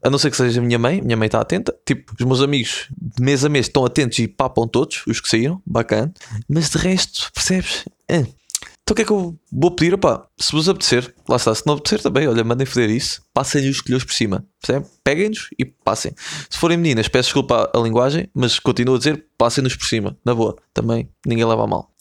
A 0.02 0.08
não 0.08 0.18
ser 0.18 0.30
que 0.30 0.36
seja 0.36 0.60
a 0.60 0.64
minha 0.64 0.78
mãe, 0.78 1.02
minha 1.02 1.16
mãe 1.16 1.26
está 1.26 1.40
atenta, 1.40 1.74
tipo, 1.84 2.14
os 2.18 2.24
meus 2.24 2.40
amigos 2.40 2.88
de 2.90 3.22
mês 3.22 3.44
a 3.44 3.48
mês 3.48 3.66
estão 3.66 3.84
atentos 3.84 4.18
e 4.18 4.28
papam 4.28 4.66
todos, 4.66 5.02
os 5.06 5.20
que 5.20 5.28
saíram, 5.28 5.60
bacana, 5.66 6.12
mas 6.48 6.70
de 6.70 6.78
resto, 6.78 7.30
percebes? 7.34 7.84
É. 8.08 8.26
Então 8.88 8.94
o 8.94 8.96
que 8.96 9.02
é 9.02 9.04
que 9.04 9.12
eu 9.12 9.38
vou 9.52 9.70
pedir? 9.70 9.92
Opá, 9.92 10.26
se 10.38 10.50
vos 10.50 10.66
apetecer, 10.66 11.14
lá 11.28 11.36
está, 11.36 11.54
se 11.54 11.62
não 11.66 11.74
apetecer 11.74 12.00
também, 12.00 12.26
olha, 12.26 12.42
mandem 12.42 12.66
foder 12.66 12.88
isso, 12.88 13.20
passem-lhe 13.34 13.68
os 13.68 13.82
colhões 13.82 14.02
por 14.02 14.14
cima, 14.14 14.46
Peguem-nos 15.04 15.50
e 15.58 15.66
passem. 15.66 16.14
Se 16.48 16.58
forem 16.58 16.78
meninas, 16.78 17.06
peço 17.06 17.26
desculpa 17.26 17.70
a 17.74 17.78
linguagem, 17.80 18.30
mas 18.32 18.58
continuo 18.58 18.94
a 18.94 18.98
dizer, 18.98 19.26
passem-nos 19.36 19.76
por 19.76 19.84
cima, 19.84 20.16
na 20.24 20.34
boa, 20.34 20.56
também 20.72 21.06
ninguém 21.26 21.44
leva 21.44 21.64
a 21.64 21.66
mal. 21.66 21.92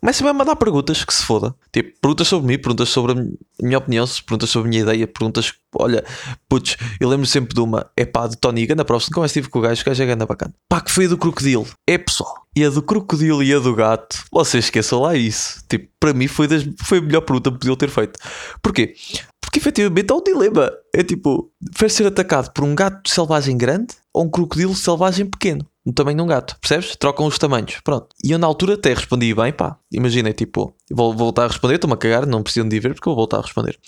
Comecem 0.00 0.26
a 0.26 0.32
mandar 0.32 0.56
perguntas 0.56 1.04
que 1.04 1.12
se 1.12 1.24
foda. 1.24 1.54
Tipo, 1.72 1.98
perguntas 2.00 2.28
sobre 2.28 2.46
mim, 2.46 2.58
perguntas 2.58 2.88
sobre 2.88 3.12
a 3.12 3.62
minha 3.62 3.78
opinião, 3.78 4.06
perguntas 4.26 4.50
sobre 4.50 4.68
a 4.68 4.70
minha 4.70 4.82
ideia, 4.82 5.06
perguntas. 5.06 5.52
Olha, 5.74 6.04
putz, 6.48 6.76
eu 6.98 7.08
lembro 7.08 7.26
sempre 7.26 7.54
de 7.54 7.60
uma. 7.60 7.90
É 7.96 8.04
pá, 8.04 8.26
de 8.26 8.36
Tony 8.36 8.66
Gana 8.66 8.84
próximo. 8.84 9.14
Como 9.14 9.26
estive 9.26 9.48
com 9.48 9.58
o 9.58 9.62
gajo, 9.62 9.82
o 9.82 9.84
gajo 9.84 10.02
é 10.02 10.06
gana 10.06 10.26
bacana. 10.26 10.54
Pá, 10.68 10.80
que 10.80 10.90
foi 10.90 11.06
a 11.06 11.08
do 11.08 11.18
crocodilo. 11.18 11.66
É 11.86 11.98
pessoal. 11.98 12.34
E 12.56 12.64
a 12.64 12.70
do 12.70 12.82
crocodilo 12.82 13.42
e 13.42 13.54
a 13.54 13.58
do 13.58 13.74
gato, 13.74 14.24
vocês 14.32 14.64
esqueçam 14.64 15.00
lá 15.00 15.14
isso. 15.14 15.62
Tipo, 15.68 15.88
para 16.00 16.12
mim 16.12 16.26
foi, 16.26 16.48
das, 16.48 16.66
foi 16.84 16.98
a 16.98 17.02
melhor 17.02 17.20
pergunta 17.20 17.50
que 17.50 17.58
podiam 17.58 17.76
ter 17.76 17.88
feito. 17.88 18.18
Porquê? 18.60 18.94
Porque 19.40 19.58
efetivamente 19.58 20.10
há 20.12 20.16
um 20.16 20.22
dilema. 20.22 20.70
É 20.94 21.02
tipo, 21.02 21.50
prefere 21.70 21.90
ser 21.90 22.06
atacado 22.06 22.52
por 22.52 22.64
um 22.64 22.74
gato 22.74 23.08
selvagem 23.08 23.56
grande 23.56 23.94
ou 24.12 24.24
um 24.24 24.30
crocodilo 24.30 24.74
selvagem 24.74 25.26
pequeno? 25.26 25.66
No 25.84 25.92
tamanho 25.92 26.16
de 26.16 26.22
um 26.22 26.26
gato, 26.26 26.56
percebes? 26.60 26.94
Trocam 26.96 27.26
os 27.26 27.38
tamanhos, 27.38 27.80
pronto. 27.82 28.08
E 28.24 28.30
eu 28.32 28.38
na 28.38 28.46
altura 28.46 28.74
até 28.74 28.92
respondi 28.92 29.34
bem, 29.34 29.52
pá, 29.52 29.78
imaginem, 29.90 30.32
tipo, 30.32 30.74
vou 30.90 31.14
voltar 31.14 31.44
a 31.44 31.48
responder, 31.48 31.76
estou-me 31.76 31.94
a 31.94 31.96
cagar, 31.96 32.26
não 32.26 32.42
precisam 32.42 32.68
de 32.68 32.78
ver 32.78 32.94
porque 32.94 33.08
eu 33.08 33.14
vou 33.14 33.22
voltar 33.22 33.38
a 33.38 33.42
responder. 33.42 33.78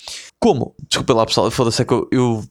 Como? 0.40 0.74
Desculpa 0.88 1.14
lá 1.14 1.26
pessoal, 1.26 1.50
foda-se 1.50 1.82
é 1.82 1.84
que 1.84 1.94
eu 2.10 2.44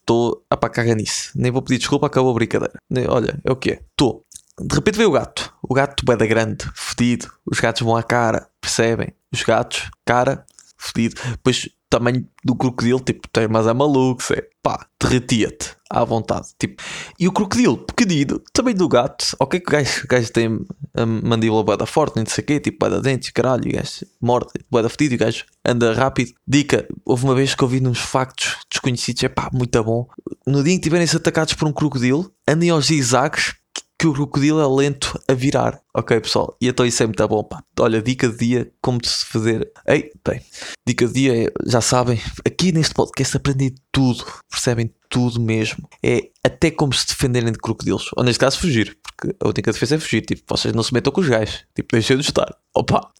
estou 0.00 0.44
a 0.50 0.56
pá, 0.56 0.68
cagar 0.68 0.96
nisso, 0.96 1.30
nem 1.34 1.50
vou 1.50 1.62
pedir 1.62 1.78
desculpa, 1.78 2.06
acabou 2.06 2.30
a 2.30 2.34
brincadeira. 2.34 2.74
Olha, 3.08 3.40
é 3.44 3.50
o 3.50 3.56
que 3.56 3.70
é, 3.72 3.80
estou. 3.90 4.24
De 4.60 4.74
repente 4.74 4.96
veio 4.96 5.10
o 5.10 5.12
gato, 5.12 5.54
o 5.62 5.72
gato 5.72 6.10
é 6.10 6.16
da 6.16 6.26
grande, 6.26 6.68
fedido, 6.74 7.30
os 7.46 7.60
gatos 7.60 7.82
vão 7.82 7.96
à 7.96 8.02
cara, 8.02 8.48
percebem? 8.60 9.14
Os 9.32 9.42
gatos, 9.42 9.88
cara, 10.04 10.44
fedido. 10.78 11.20
Depois 11.32 11.68
tamanho 11.90 12.26
do 12.44 12.54
crocodilo, 12.54 13.00
tipo, 13.00 13.26
tem, 13.28 13.48
mas 13.48 13.66
é 13.66 13.72
maluco, 13.72 14.22
é 14.32 14.42
pá, 14.62 14.86
derretia-te 15.00 15.74
à 15.90 16.04
vontade. 16.04 16.48
Tipo, 16.58 16.82
e 17.18 17.26
o 17.26 17.32
crocodilo, 17.32 17.78
pequenino, 17.78 18.40
também 18.52 18.74
do 18.74 18.88
gato, 18.88 19.34
ok, 19.40 19.58
que 19.58 19.68
o 19.68 19.72
gajo, 19.72 20.04
o 20.04 20.08
gajo 20.08 20.32
tem 20.32 20.60
a 20.94 21.06
mandíbula 21.06 21.64
boa 21.64 21.76
da 21.76 21.86
forte, 21.86 22.16
nem 22.16 22.26
sei 22.26 22.44
o 22.44 22.46
quê, 22.46 22.60
tipo, 22.60 22.78
boa 22.78 22.90
da 22.90 23.00
dentes, 23.00 23.30
caralho, 23.30 23.68
o 23.68 23.72
gajo 23.72 24.06
morde, 24.20 24.52
boa 24.70 24.82
da 24.82 24.88
fedido, 24.88 25.14
o 25.14 25.18
gajo 25.18 25.44
anda 25.64 25.94
rápido. 25.94 26.32
Dica, 26.46 26.86
houve 27.04 27.24
uma 27.24 27.34
vez 27.34 27.54
que 27.54 27.64
ouvi 27.64 27.80
nos 27.80 27.98
factos 27.98 28.56
desconhecidos, 28.70 29.24
é 29.24 29.28
pá, 29.28 29.50
muito 29.52 29.82
bom. 29.82 30.06
No 30.46 30.62
dia 30.62 30.74
em 30.74 30.76
que 30.76 30.84
tiverem-se 30.84 31.16
atacados 31.16 31.54
por 31.54 31.66
um 31.66 31.72
crocodilo, 31.72 32.30
andem 32.46 32.70
aos 32.70 32.86
zigzags 32.86 33.54
que 33.98 34.06
o 34.06 34.12
crocodilo 34.12 34.60
é 34.60 34.82
lento 34.82 35.20
a 35.26 35.34
virar. 35.34 35.80
Ok, 35.92 36.20
pessoal? 36.20 36.56
E 36.60 36.68
então 36.68 36.86
isso 36.86 37.02
é 37.02 37.06
muito 37.06 37.26
bom, 37.28 37.42
pá. 37.42 37.62
Olha, 37.80 38.00
dica 38.00 38.28
de 38.28 38.36
dia, 38.36 38.72
como 38.80 39.00
de 39.00 39.08
se 39.08 39.26
fazer. 39.26 39.70
Ei, 39.86 40.12
bem, 40.26 40.40
dica 40.86 41.06
de 41.06 41.12
dia, 41.12 41.44
é, 41.46 41.52
já 41.66 41.80
sabem, 41.80 42.20
aqui 42.46 42.70
neste 42.70 42.94
podcast 42.94 43.36
aprendi 43.36 43.74
tudo, 43.90 44.24
percebem? 44.48 44.94
Tudo 45.08 45.40
mesmo. 45.40 45.88
É 46.02 46.28
até 46.44 46.70
como 46.70 46.92
se 46.92 47.06
defenderem 47.06 47.52
de 47.52 47.58
crocodilos. 47.58 48.10
Ou 48.16 48.24
neste 48.24 48.38
caso, 48.40 48.58
fugir. 48.58 48.96
Porque 49.02 49.34
a 49.40 49.48
única 49.48 49.72
defesa 49.72 49.96
é 49.96 49.98
fugir. 49.98 50.22
Tipo, 50.22 50.42
vocês 50.48 50.74
não 50.74 50.82
se 50.82 50.92
metam 50.92 51.12
com 51.12 51.20
os 51.20 51.28
gajos. 51.28 51.64
Tipo, 51.74 51.88
deixem 51.92 52.16
de 52.18 52.24
estar. 52.24 52.54
Opa, 52.74 53.10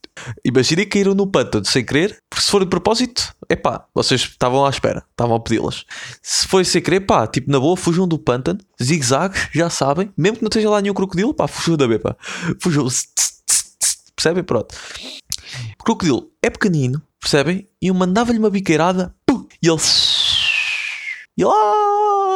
imaginem 0.44 0.84
que 0.84 0.92
caíram 0.92 1.14
no 1.14 1.26
pântano 1.26 1.64
sem 1.64 1.84
querer, 1.84 2.22
porque 2.28 2.44
se 2.44 2.50
for 2.50 2.62
de 2.62 2.70
propósito, 2.70 3.34
é 3.48 3.56
pá, 3.56 3.86
vocês 3.94 4.20
estavam 4.22 4.64
à 4.64 4.70
espera, 4.70 5.04
estavam 5.10 5.36
a 5.36 5.40
pedi-las. 5.40 5.84
Se 6.22 6.46
foi 6.46 6.64
sem 6.64 6.82
querer, 6.82 7.00
pá, 7.00 7.26
tipo, 7.26 7.50
na 7.50 7.58
boa, 7.58 7.76
fujam 7.76 8.06
do 8.06 8.18
pântano, 8.18 8.60
zigue-zague, 8.80 9.36
já 9.52 9.70
sabem, 9.70 10.12
mesmo 10.16 10.38
que 10.38 10.42
não 10.42 10.48
esteja 10.48 10.70
lá 10.70 10.80
nenhum 10.80 10.94
crocodilo, 10.94 11.34
pá, 11.34 11.48
fujam 11.48 11.76
da 11.76 11.98
pá. 11.98 12.16
Fujam, 12.60 12.86
percebem? 14.14 14.44
Pronto. 14.44 14.74
Crocodilo 15.82 16.30
é 16.42 16.50
pequenino, 16.50 17.02
percebem? 17.20 17.66
E 17.80 17.88
eu 17.88 17.94
mandava-lhe 17.94 18.38
uma 18.38 18.50
biqueirada, 18.50 19.14
e 19.62 19.68
ele. 19.68 19.80
E 21.36 21.42
ele. 21.42 21.77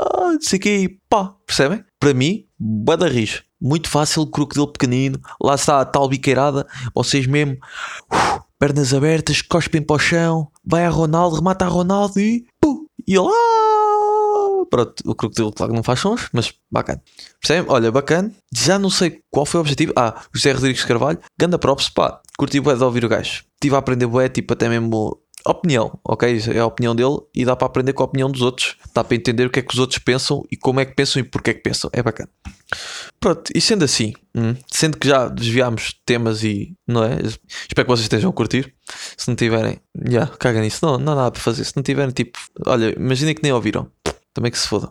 Ah, 0.02 0.32
não 0.32 0.40
sei 0.40 0.98
pá, 1.08 1.34
percebem? 1.46 1.84
Para 2.00 2.14
mim, 2.14 2.46
bada 2.58 3.06
rijo. 3.06 3.42
Muito 3.60 3.88
fácil, 3.88 4.26
crocodilo 4.26 4.66
pequenino, 4.66 5.20
lá 5.40 5.54
está 5.54 5.80
a 5.80 5.84
tal 5.84 6.08
biqueirada, 6.08 6.66
vocês 6.92 7.28
mesmo, 7.28 7.54
uh, 8.12 8.42
pernas 8.58 8.92
abertas, 8.92 9.40
cospem 9.40 9.80
para 9.80 9.94
o 9.94 9.98
chão, 10.00 10.48
vai 10.64 10.84
a 10.84 10.90
Ronaldo, 10.90 11.36
remata 11.36 11.64
a 11.64 11.68
Ronaldo 11.68 12.18
e 12.18 12.44
pum, 12.60 12.86
e 13.06 13.16
lá. 13.16 13.30
Pronto, 14.68 14.94
o 15.04 15.14
crocodilo, 15.14 15.52
claro 15.52 15.72
que 15.72 15.76
não 15.76 15.82
faz 15.82 16.00
sons, 16.00 16.28
mas 16.32 16.52
bacana. 16.70 17.02
Percebem? 17.40 17.70
Olha, 17.70 17.92
bacana. 17.92 18.32
Já 18.52 18.78
não 18.78 18.88
sei 18.88 19.20
qual 19.30 19.44
foi 19.44 19.58
o 19.58 19.60
objetivo. 19.60 19.92
Ah, 19.94 20.22
José 20.34 20.52
Rodrigues 20.52 20.84
Carvalho, 20.84 21.18
ganda 21.38 21.58
props, 21.58 21.88
pá, 21.90 22.20
curti 22.38 22.58
bué 22.58 22.74
de 22.74 22.82
ouvir 22.82 23.04
o 23.04 23.08
gajo. 23.08 23.44
Estive 23.54 23.74
a 23.76 23.78
aprender 23.78 24.06
bué, 24.06 24.28
tipo, 24.28 24.52
até 24.54 24.68
mesmo 24.68 25.21
opinião, 25.50 25.98
ok? 26.04 26.40
É 26.54 26.58
a 26.58 26.66
opinião 26.66 26.94
dele 26.94 27.18
e 27.34 27.44
dá 27.44 27.56
para 27.56 27.66
aprender 27.66 27.92
com 27.92 28.02
a 28.02 28.06
opinião 28.06 28.30
dos 28.30 28.42
outros. 28.42 28.76
Dá 28.94 29.02
para 29.02 29.16
entender 29.16 29.46
o 29.46 29.50
que 29.50 29.58
é 29.58 29.62
que 29.62 29.72
os 29.72 29.78
outros 29.78 29.98
pensam 29.98 30.44
e 30.50 30.56
como 30.56 30.80
é 30.80 30.84
que 30.84 30.94
pensam 30.94 31.20
e 31.20 31.24
porque 31.24 31.50
é 31.50 31.54
que 31.54 31.62
pensam. 31.62 31.90
É 31.92 32.02
bacana. 32.02 32.30
Pronto, 33.20 33.50
e 33.54 33.60
sendo 33.60 33.84
assim, 33.84 34.12
hum, 34.34 34.54
sendo 34.70 34.96
que 34.96 35.08
já 35.08 35.28
desviámos 35.28 35.94
temas 36.04 36.42
e 36.42 36.74
não 36.86 37.04
é? 37.04 37.18
Espero 37.22 37.86
que 37.86 37.90
vocês 37.90 38.04
estejam 38.04 38.30
a 38.30 38.32
curtir. 38.32 38.74
Se 39.16 39.28
não 39.28 39.36
tiverem, 39.36 39.78
já, 40.06 40.10
yeah, 40.10 40.36
caga 40.36 40.60
nisso. 40.60 40.84
Não, 40.84 40.98
não 40.98 41.12
há 41.12 41.16
nada 41.16 41.30
para 41.30 41.40
fazer. 41.40 41.64
Se 41.64 41.76
não 41.76 41.82
tiverem, 41.82 42.12
tipo, 42.12 42.38
olha, 42.66 42.94
imaginem 42.96 43.34
que 43.34 43.42
nem 43.42 43.52
ouviram. 43.52 43.90
Também 44.34 44.50
que 44.50 44.58
se 44.58 44.66
foda. 44.66 44.90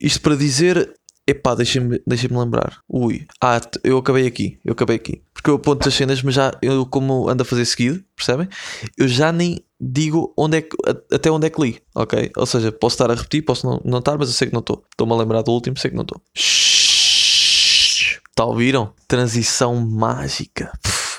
Isto 0.00 0.20
para 0.20 0.34
dizer, 0.34 0.92
epá, 1.30 1.54
deixem-me 1.54 2.00
deixem 2.06 2.28
lembrar. 2.30 2.80
Ui, 2.88 3.26
ah, 3.40 3.60
eu 3.82 3.98
acabei 3.98 4.26
aqui, 4.26 4.58
eu 4.64 4.72
acabei 4.72 4.96
aqui. 4.96 5.22
Porque 5.32 5.50
eu 5.50 5.54
aponto 5.54 5.88
as 5.88 5.94
cenas, 5.94 6.22
mas 6.22 6.34
já, 6.34 6.52
eu 6.60 6.84
como 6.86 7.28
ando 7.28 7.42
a 7.42 7.46
fazer 7.46 7.64
seguido, 7.64 8.02
percebem? 8.14 8.48
Eu 8.96 9.08
já 9.08 9.32
nem 9.32 9.64
digo 9.80 10.32
onde 10.36 10.58
é 10.58 10.62
que, 10.62 10.76
até 11.12 11.30
onde 11.30 11.46
é 11.46 11.50
que 11.50 11.60
li, 11.60 11.80
ok? 11.94 12.30
Ou 12.36 12.46
seja, 12.46 12.70
posso 12.70 12.94
estar 12.94 13.10
a 13.10 13.14
repetir, 13.14 13.42
posso 13.42 13.66
não, 13.66 13.80
não 13.84 13.98
estar, 13.98 14.18
mas 14.18 14.28
eu 14.28 14.34
sei 14.34 14.48
que 14.48 14.54
não 14.54 14.60
estou. 14.60 14.84
Estou-me 14.90 15.12
a 15.14 15.16
lembrar 15.16 15.42
do 15.42 15.52
último, 15.52 15.78
sei 15.78 15.90
que 15.90 15.96
não 15.96 16.02
estou. 16.02 16.20
Está 18.30 18.44
ouviram? 18.44 18.92
Transição 19.08 19.76
mágica. 19.76 20.72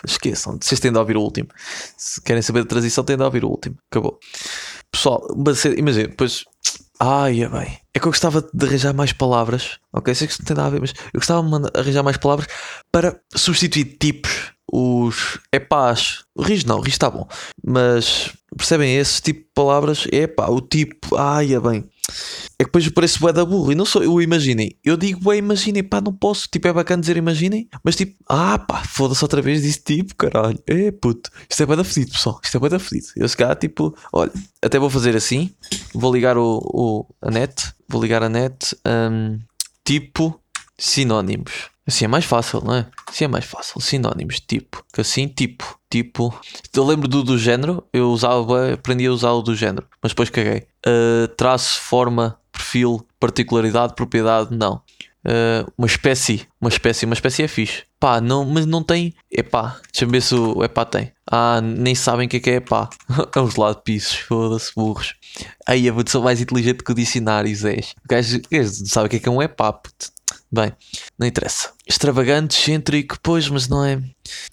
esqueçam. 0.05 0.57
Vocês 0.61 0.79
têm 0.79 0.91
de 0.91 0.97
ouvir 0.97 1.17
o 1.17 1.21
último. 1.21 1.49
Se 1.97 2.21
querem 2.21 2.41
saber 2.41 2.63
da 2.63 2.69
transição, 2.69 3.03
têm 3.03 3.17
de 3.17 3.23
ouvir 3.23 3.43
o 3.43 3.49
último. 3.49 3.77
Acabou. 3.89 4.19
Pessoal, 4.91 5.25
imagina, 5.77 6.07
depois. 6.07 6.43
Ai, 7.03 7.41
é 7.41 7.49
bem. 7.49 7.79
É 7.95 7.99
que 7.99 8.05
eu 8.05 8.11
gostava 8.11 8.47
de 8.53 8.65
arranjar 8.65 8.93
mais 8.93 9.11
palavras. 9.11 9.79
Ok, 9.91 10.13
sei 10.13 10.27
que 10.27 10.33
isso 10.33 10.43
não 10.43 10.45
tem 10.45 10.55
nada 10.55 10.67
a 10.67 10.71
ver, 10.71 10.81
mas 10.81 10.93
eu 11.11 11.19
gostava 11.19 11.41
de 11.41 11.79
arranjar 11.79 12.03
mais 12.03 12.15
palavras 12.17 12.47
para 12.91 13.19
substituir 13.35 13.97
tipos 13.99 14.51
os 14.71 15.39
epás. 15.51 16.23
O 16.35 16.43
riso 16.43 16.67
não, 16.67 16.77
o 16.77 16.81
riso 16.81 16.93
está 16.95 17.09
bom. 17.09 17.27
Mas 17.65 18.31
percebem 18.55 18.95
esse 18.95 19.19
tipo 19.19 19.39
de 19.39 19.49
palavras? 19.55 20.07
É 20.11 20.27
pá, 20.27 20.47
o 20.47 20.61
tipo, 20.61 21.15
ai, 21.15 21.55
é 21.55 21.59
bem. 21.59 21.89
É 22.59 22.63
que 22.63 22.65
depois 22.65 22.85
eu 22.85 22.91
pareço 22.91 23.19
bué 23.19 23.33
da 23.33 23.45
burro. 23.45 23.71
E 23.71 23.75
não 23.75 23.85
sou 23.85 24.03
eu 24.03 24.21
imaginem. 24.21 24.75
Eu 24.83 24.97
digo 24.97 25.19
bué 25.19 25.37
imaginem, 25.37 25.83
pá, 25.83 26.01
não 26.01 26.13
posso. 26.13 26.47
Tipo, 26.51 26.67
é 26.67 26.73
bacana 26.73 27.01
dizer 27.01 27.17
imaginem. 27.17 27.67
Mas 27.83 27.95
tipo, 27.95 28.15
ah 28.27 28.59
pá, 28.59 28.83
foda-se 28.83 29.23
outra 29.23 29.41
vez 29.41 29.61
disse 29.61 29.81
tipo, 29.83 30.15
caralho. 30.15 30.61
É 30.67 30.91
puto. 30.91 31.29
Isto 31.49 31.63
é 31.63 31.65
bué 31.65 31.75
da 31.75 31.83
fedido, 31.83 32.11
pessoal. 32.11 32.39
Isto 32.43 32.57
é 32.57 32.59
bué 32.59 32.69
da 32.69 32.79
fedido. 32.79 33.07
Eu 33.15 33.27
se 33.27 33.37
cá, 33.37 33.55
tipo, 33.55 33.95
olha, 34.13 34.31
até 34.61 34.77
vou 34.79 34.89
fazer 34.89 35.15
assim. 35.15 35.51
Vou 35.93 36.13
ligar 36.13 36.37
o, 36.37 36.59
o 36.63 37.05
a 37.21 37.31
net. 37.31 37.73
Vou 37.87 38.01
ligar 38.01 38.23
a 38.23 38.29
net. 38.29 38.75
Um, 38.85 39.39
tipo, 39.83 40.39
sinónimos. 40.77 41.71
Assim 41.87 42.05
é 42.05 42.07
mais 42.07 42.25
fácil, 42.25 42.61
não 42.61 42.75
é? 42.75 42.87
Assim 43.09 43.25
é 43.25 43.27
mais 43.27 43.45
fácil. 43.45 43.81
Sinónimos, 43.81 44.39
tipo. 44.39 44.83
Que 44.93 45.01
assim, 45.01 45.27
tipo. 45.27 45.77
Tipo. 45.89 46.33
Eu 46.73 46.85
lembro 46.85 47.07
do, 47.07 47.23
do 47.23 47.37
género. 47.37 47.83
Eu 47.91 48.11
usava, 48.11 48.73
aprendi 48.73 49.05
a 49.05 49.11
usar 49.11 49.31
o 49.31 49.41
do 49.41 49.55
género. 49.55 49.87
Mas 50.01 50.11
depois 50.11 50.29
caguei. 50.29 50.67
Uh, 50.85 51.27
traço, 51.35 51.79
forma, 51.81 52.37
perfil, 52.51 53.05
particularidade, 53.19 53.95
propriedade, 53.95 54.55
não. 54.55 54.81
Uh, 55.25 55.71
uma 55.77 55.87
espécie. 55.87 56.47
Uma 56.59 56.69
espécie. 56.69 57.05
Uma 57.05 57.13
espécie 57.13 57.43
é 57.43 57.47
fixe. 57.47 57.83
Pá, 57.99 58.19
não, 58.19 58.43
mas 58.43 58.65
não 58.65 58.83
tem. 58.83 59.13
Epá. 59.29 59.79
Deixa-me 59.91 60.13
ver 60.13 60.21
se 60.21 60.33
o 60.33 60.63
epá 60.63 60.83
tem. 60.83 61.11
Ah, 61.29 61.61
nem 61.61 61.93
sabem 61.93 62.25
o 62.25 62.29
que 62.29 62.37
é 62.37 62.39
que 62.39 62.49
é 62.49 62.55
epá. 62.55 62.89
é 63.35 63.39
uns 63.39 63.55
lado 63.55 63.81
pisos. 63.83 64.15
Foda-se, 64.15 64.71
burros. 64.75 65.13
Aí 65.67 65.87
a 65.87 65.93
sou 66.07 66.23
mais 66.23 66.41
inteligente 66.41 66.83
que 66.83 66.91
o 66.91 66.95
dicionário, 66.95 67.55
Zé. 67.55 67.79
O 68.03 68.07
gajo, 68.09 68.41
sabe 68.87 69.05
o 69.05 69.09
que 69.09 69.17
é 69.17 69.19
que 69.19 69.29
é 69.29 69.31
um 69.31 69.41
epá, 69.41 69.71
puto. 69.71 70.11
Bem, 70.51 70.73
não 71.17 71.27
interessa. 71.27 71.71
Extravagante, 71.87 72.57
excêntrico, 72.57 73.17
pois, 73.23 73.47
mas 73.47 73.69
não 73.69 73.85
é. 73.85 74.01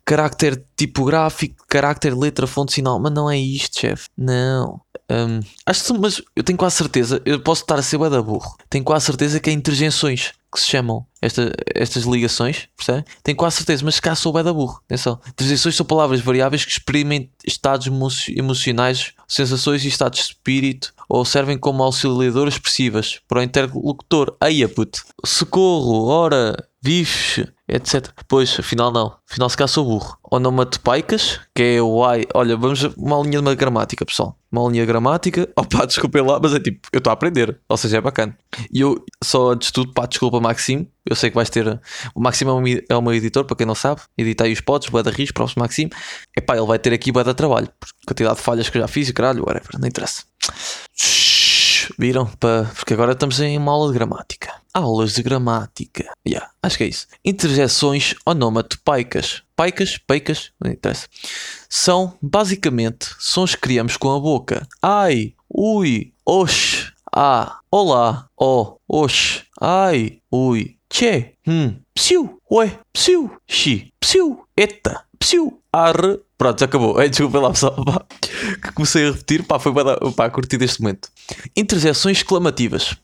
Carácter 0.04 0.62
tipográfico, 0.76 1.64
carácter 1.68 2.16
letra, 2.16 2.46
fonte, 2.46 2.72
sinal, 2.72 3.00
mas 3.00 3.12
não 3.12 3.28
é 3.28 3.36
isto, 3.36 3.80
chefe. 3.80 4.08
Não. 4.16 4.80
Um, 5.10 5.40
acho 5.64 5.84
que 5.84 5.98
mas 5.98 6.22
eu 6.36 6.42
tenho 6.42 6.58
quase 6.58 6.76
certeza, 6.76 7.22
eu 7.24 7.40
posso 7.40 7.62
estar 7.62 7.78
a 7.78 7.82
ser 7.82 7.98
da 8.10 8.20
burro. 8.20 8.56
Tenho 8.68 8.84
quase 8.84 9.06
certeza 9.06 9.40
que 9.40 9.48
é 9.48 9.52
interjeições 9.52 10.32
que 10.52 10.60
se 10.60 10.68
chamam 10.68 11.06
esta, 11.20 11.52
estas 11.74 12.04
ligações, 12.04 12.68
percebe? 12.76 13.04
Tenho 13.22 13.36
quase 13.36 13.56
certeza, 13.56 13.84
mas 13.84 14.00
cá 14.00 14.14
sou 14.14 14.32
da 14.42 14.52
burro. 14.52 14.80
Atenção. 14.84 15.20
Interjeições 15.28 15.76
são 15.76 15.84
palavras 15.84 16.20
variáveis 16.20 16.64
que 16.64 16.70
exprimem 16.70 17.30
estados 17.46 17.86
emocionais, 18.28 19.12
sensações 19.26 19.84
e 19.84 19.88
estados 19.88 20.18
de 20.18 20.24
espírito 20.26 20.94
ou 21.08 21.24
servem 21.24 21.58
como 21.58 21.82
auxiliadores 21.82 22.54
expressivas 22.54 23.20
para 23.26 23.40
o 23.40 23.42
interlocutor. 23.42 24.36
Aí, 24.40 24.66
puto. 24.68 25.04
Socorro, 25.24 26.06
ora, 26.06 26.54
vixe, 26.88 27.46
etc. 27.68 28.08
Pois, 28.26 28.58
afinal 28.58 28.90
não. 28.90 29.14
Afinal 29.30 29.50
se 29.50 29.56
cá 29.58 29.66
sou 29.66 29.84
burro. 29.84 30.16
Onomatopeicas, 30.32 31.38
que 31.54 31.62
é 31.62 31.82
o 31.82 32.02
ai. 32.02 32.24
Olha, 32.34 32.56
vamos 32.56 32.82
uma 32.96 33.20
linha 33.20 33.42
de 33.42 33.54
gramática, 33.54 34.06
pessoal. 34.06 34.38
Uma 34.50 34.70
linha 34.70 34.86
gramática. 34.86 35.46
Opa, 35.54 35.84
desculpem 35.84 36.22
lá, 36.22 36.40
mas 36.42 36.54
é 36.54 36.60
tipo, 36.60 36.88
eu 36.90 36.96
estou 36.96 37.10
a 37.10 37.12
aprender. 37.12 37.60
Ou 37.68 37.76
seja, 37.76 37.98
é 37.98 38.00
bacana. 38.00 38.34
E 38.72 38.80
eu, 38.80 39.04
só 39.22 39.50
antes 39.50 39.68
de 39.68 39.74
tudo, 39.74 39.92
pá, 39.92 40.06
desculpa, 40.06 40.40
Maxime. 40.40 40.90
Eu 41.04 41.14
sei 41.14 41.28
que 41.28 41.36
vais 41.36 41.50
ter. 41.50 41.78
O 42.14 42.22
Maxime 42.22 42.82
é 42.88 42.96
o 42.96 43.02
meu 43.02 43.12
editor, 43.12 43.44
para 43.44 43.56
quem 43.56 43.66
não 43.66 43.74
sabe. 43.74 44.00
Editei 44.16 44.50
os 44.50 44.62
pods, 44.62 44.88
boa 44.88 45.02
da 45.02 45.10
risco, 45.10 45.34
próximo 45.34 45.60
Maxime. 45.60 45.90
Epá, 46.34 46.56
ele 46.56 46.66
vai 46.66 46.78
ter 46.78 46.94
aqui 46.94 47.12
boa 47.12 47.34
trabalho. 47.34 47.68
Quantidade 48.06 48.36
de 48.36 48.42
falhas 48.42 48.70
que 48.70 48.78
eu 48.78 48.82
já 48.82 48.88
fiz 48.88 49.10
e 49.10 49.12
caralho, 49.12 49.44
whatever, 49.44 49.78
não 49.78 49.86
interessa. 49.86 50.22
Viram? 51.98 52.30
Porque 52.74 52.94
agora 52.94 53.12
estamos 53.12 53.40
em 53.40 53.56
uma 53.56 53.72
aula 53.72 53.92
de 53.92 53.98
gramática. 53.98 54.52
Aulas 54.74 55.14
de 55.14 55.22
gramática. 55.22 56.12
Yeah, 56.26 56.50
acho 56.62 56.78
que 56.78 56.84
é 56.84 56.88
isso. 56.88 57.06
Interjeções 57.24 58.14
onomatopeicas. 58.26 59.42
Paicas, 59.56 59.98
peicas, 59.98 60.52
não 60.60 60.70
interessa. 60.70 61.08
São 61.68 62.16
basicamente 62.22 63.08
sons 63.18 63.54
que 63.54 63.62
criamos 63.62 63.96
com 63.96 64.10
a 64.10 64.20
boca. 64.20 64.66
Ai, 64.80 65.34
ui, 65.48 66.12
oxe, 66.24 66.92
ah, 67.14 67.58
olá, 67.70 68.28
ó, 68.36 68.76
oh, 68.86 69.02
oxe, 69.02 69.42
ai, 69.60 70.20
ui, 70.30 70.76
tchê, 70.88 71.34
hum, 71.46 71.80
psiu, 71.94 72.38
ué, 72.50 72.78
psiu, 72.92 73.30
xi, 73.48 73.92
psiu, 73.98 74.44
eta, 74.56 75.04
psiu, 75.18 75.57
arre. 75.86 76.20
Pronto, 76.36 76.60
já 76.60 76.66
acabou. 76.66 77.00
É, 77.00 77.08
desculpa 77.08 77.40
lá, 77.40 77.50
pessoal. 77.50 77.84
Pá, 77.84 78.04
que 78.62 78.72
comecei 78.72 79.08
a 79.08 79.10
repetir. 79.10 79.42
Pá, 79.44 79.58
foi 79.58 79.72
para, 79.72 79.98
pá, 80.12 80.30
curtir 80.30 80.58
deste 80.58 80.80
momento. 80.80 81.08
Interjeções 81.56 82.18
exclamativas. 82.18 82.96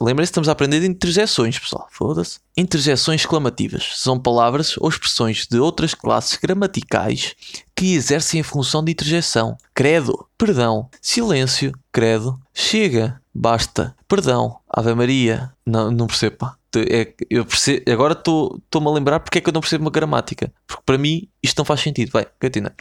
Lembrem-se, 0.00 0.30
estamos 0.30 0.48
a 0.48 0.52
aprender 0.52 0.80
de 0.80 0.86
interjeções, 0.86 1.58
pessoal. 1.58 1.88
Foda-se. 1.90 2.40
Interjeções 2.56 3.22
exclamativas 3.22 3.92
são 3.96 4.18
palavras 4.18 4.76
ou 4.76 4.88
expressões 4.88 5.46
de 5.46 5.58
outras 5.58 5.94
classes 5.94 6.36
gramaticais 6.36 7.34
que 7.74 7.94
exercem 7.94 8.42
a 8.42 8.44
função 8.44 8.84
de 8.84 8.92
interjeção. 8.92 9.56
Credo, 9.74 10.26
perdão, 10.36 10.90
silêncio, 11.00 11.72
credo, 11.90 12.38
chega, 12.52 13.21
basta, 13.34 13.94
perdão, 14.08 14.58
Ave 14.68 14.94
Maria. 14.94 15.52
Não, 15.66 15.90
não 15.90 16.06
percebo, 16.06 16.36
pá 16.36 16.56
é, 16.78 17.12
eu 17.28 17.44
percebo, 17.44 17.90
agora 17.90 18.14
estou-me 18.14 18.86
a 18.86 18.90
lembrar 18.90 19.20
porque 19.20 19.38
é 19.38 19.40
que 19.40 19.48
eu 19.48 19.52
não 19.52 19.60
percebo 19.60 19.84
uma 19.84 19.90
gramática. 19.90 20.52
Porque 20.66 20.82
para 20.84 20.98
mim 20.98 21.28
isto 21.42 21.58
não 21.58 21.64
faz 21.64 21.80
sentido. 21.80 22.10
Vai, 22.10 22.26
continua. 22.40 22.72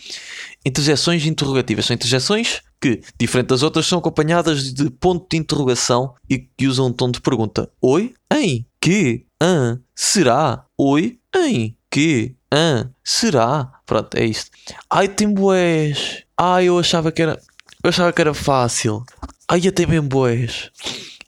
Interjeções 0.66 1.26
interrogativas 1.26 1.86
são 1.86 1.94
interjeções 1.94 2.62
que, 2.80 3.02
diferente 3.20 3.48
das 3.48 3.64
outras, 3.64 3.86
são 3.86 4.00
acompanhadas 4.00 4.74
de 4.74 4.90
ponto 4.90 5.28
de 5.30 5.38
interrogação 5.38 6.16
e 6.30 6.40
que 6.40 6.68
usam 6.68 6.88
um 6.88 6.94
tom 6.94 7.12
de 7.12 7.22
pergunta. 7.22 7.70
Oi? 7.82 8.14
Em? 8.34 8.66
Que? 8.80 9.26
Hã? 9.42 9.80
Será? 9.96 10.66
Oi? 10.78 11.20
Em? 11.36 11.78
Que? 11.90 12.36
Hã? 12.52 12.92
Será? 13.04 13.72
Pronto, 13.86 14.16
é 14.16 14.26
isto. 14.26 14.50
Ai, 14.90 15.08
tem 15.08 15.32
boés. 15.32 16.24
Ai, 16.38 16.66
eu 16.66 16.80
achava 16.80 17.12
que 17.12 17.22
era. 17.22 17.40
Eu 17.84 17.89
achava 17.89 18.13
que 18.13 18.22
era 18.22 18.34
fácil. 18.34 19.04
Ai, 19.48 19.67
até 19.67 19.86
bem 19.86 20.02
boés. 20.02 20.70